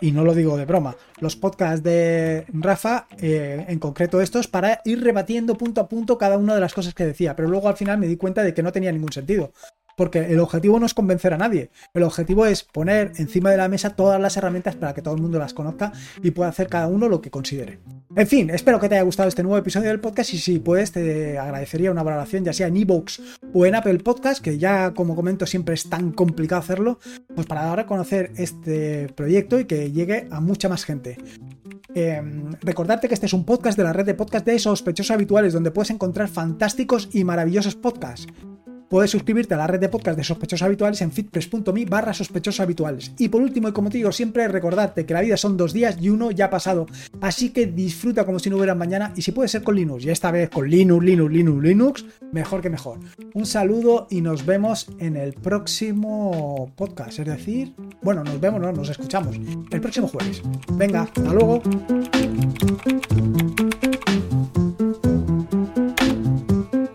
y 0.00 0.12
no 0.12 0.24
lo 0.24 0.34
digo 0.34 0.56
de 0.56 0.64
broma, 0.64 0.96
los 1.20 1.36
podcasts 1.36 1.82
de 1.82 2.46
Rafa, 2.52 3.06
eh, 3.20 3.64
en 3.68 3.78
concreto 3.78 4.20
estos, 4.20 4.48
para 4.48 4.80
ir 4.84 5.02
rebatiendo 5.02 5.56
punto 5.56 5.80
a 5.80 5.88
punto 5.88 6.18
cada 6.18 6.38
una 6.38 6.54
de 6.54 6.60
las 6.60 6.74
cosas 6.74 6.94
que 6.94 7.04
decía. 7.04 7.36
Pero 7.36 7.48
luego 7.48 7.68
al 7.68 7.76
final 7.76 7.98
me 7.98 8.06
di 8.06 8.16
cuenta 8.16 8.42
de 8.42 8.54
que 8.54 8.62
no 8.62 8.72
tenía 8.72 8.92
ningún 8.92 9.12
sentido. 9.12 9.52
Porque 9.94 10.20
el 10.32 10.40
objetivo 10.40 10.80
no 10.80 10.86
es 10.86 10.94
convencer 10.94 11.34
a 11.34 11.38
nadie, 11.38 11.70
el 11.92 12.02
objetivo 12.02 12.46
es 12.46 12.62
poner 12.62 13.12
encima 13.16 13.50
de 13.50 13.58
la 13.58 13.68
mesa 13.68 13.90
todas 13.90 14.18
las 14.18 14.36
herramientas 14.38 14.74
para 14.74 14.94
que 14.94 15.02
todo 15.02 15.14
el 15.14 15.20
mundo 15.20 15.38
las 15.38 15.52
conozca 15.52 15.92
y 16.22 16.30
pueda 16.30 16.48
hacer 16.48 16.68
cada 16.68 16.86
uno 16.86 17.08
lo 17.08 17.20
que 17.20 17.30
considere. 17.30 17.78
En 18.14 18.26
fin, 18.26 18.50
espero 18.50 18.78
que 18.78 18.90
te 18.90 18.96
haya 18.96 19.04
gustado 19.04 19.30
este 19.30 19.42
nuevo 19.42 19.56
episodio 19.56 19.88
del 19.88 19.98
podcast 19.98 20.34
y 20.34 20.38
si 20.38 20.58
puedes 20.58 20.92
te 20.92 21.38
agradecería 21.38 21.90
una 21.90 22.02
valoración 22.02 22.44
ya 22.44 22.52
sea 22.52 22.66
en 22.66 22.76
iVoox 22.76 23.20
o 23.54 23.64
en 23.64 23.74
Apple 23.74 24.00
Podcast, 24.00 24.44
que 24.44 24.58
ya 24.58 24.92
como 24.92 25.16
comento 25.16 25.46
siempre 25.46 25.74
es 25.74 25.88
tan 25.88 26.12
complicado 26.12 26.60
hacerlo, 26.60 26.98
pues 27.34 27.46
para 27.46 27.64
dar 27.64 27.80
a 27.80 27.86
conocer 27.86 28.30
este 28.36 29.08
proyecto 29.14 29.58
y 29.58 29.64
que 29.64 29.92
llegue 29.92 30.28
a 30.30 30.40
mucha 30.40 30.68
más 30.68 30.84
gente. 30.84 31.16
Em, 31.94 32.52
recordarte 32.60 33.08
que 33.08 33.14
este 33.14 33.26
es 33.26 33.32
un 33.32 33.46
podcast 33.46 33.78
de 33.78 33.84
la 33.84 33.94
red 33.94 34.04
de 34.04 34.14
podcast 34.14 34.44
de 34.44 34.58
sospechosos 34.58 35.10
habituales 35.10 35.54
donde 35.54 35.70
puedes 35.70 35.90
encontrar 35.90 36.28
fantásticos 36.28 37.08
y 37.12 37.24
maravillosos 37.24 37.76
podcasts 37.76 38.26
puedes 38.92 39.10
suscribirte 39.10 39.54
a 39.54 39.56
la 39.56 39.66
red 39.66 39.80
de 39.80 39.88
podcast 39.88 40.18
de 40.18 40.22
sospechosos 40.22 40.66
habituales 40.66 41.00
en 41.00 41.10
fitpress.me 41.10 41.86
barra 41.86 42.12
sospechosos 42.12 42.60
habituales. 42.60 43.12
Y 43.16 43.30
por 43.30 43.40
último, 43.40 43.68
y 43.68 43.72
como 43.72 43.88
te 43.88 43.96
digo 43.96 44.12
siempre, 44.12 44.46
recordarte 44.48 45.06
que 45.06 45.14
la 45.14 45.22
vida 45.22 45.38
son 45.38 45.56
dos 45.56 45.72
días 45.72 45.96
y 45.98 46.10
uno 46.10 46.30
ya 46.30 46.44
ha 46.44 46.50
pasado. 46.50 46.86
Así 47.22 47.54
que 47.54 47.64
disfruta 47.64 48.26
como 48.26 48.38
si 48.38 48.50
no 48.50 48.56
hubiera 48.56 48.74
mañana 48.74 49.14
y 49.16 49.22
si 49.22 49.32
puede 49.32 49.48
ser 49.48 49.62
con 49.62 49.76
Linux, 49.76 50.04
y 50.04 50.10
esta 50.10 50.30
vez 50.30 50.50
con 50.50 50.68
Linux, 50.68 51.02
Linux, 51.06 51.32
Linux, 51.32 51.62
Linux, 51.62 52.04
mejor 52.32 52.60
que 52.60 52.68
mejor. 52.68 52.98
Un 53.32 53.46
saludo 53.46 54.08
y 54.10 54.20
nos 54.20 54.44
vemos 54.44 54.86
en 54.98 55.16
el 55.16 55.32
próximo 55.32 56.70
podcast. 56.76 57.18
Es 57.18 57.26
decir, 57.26 57.74
bueno, 58.02 58.22
nos 58.22 58.38
vemos, 58.38 58.60
no, 58.60 58.72
nos 58.72 58.90
escuchamos 58.90 59.36
el 59.70 59.80
próximo 59.80 60.06
jueves. 60.06 60.42
Venga, 60.76 61.04
hasta 61.04 61.32
luego. 61.32 61.62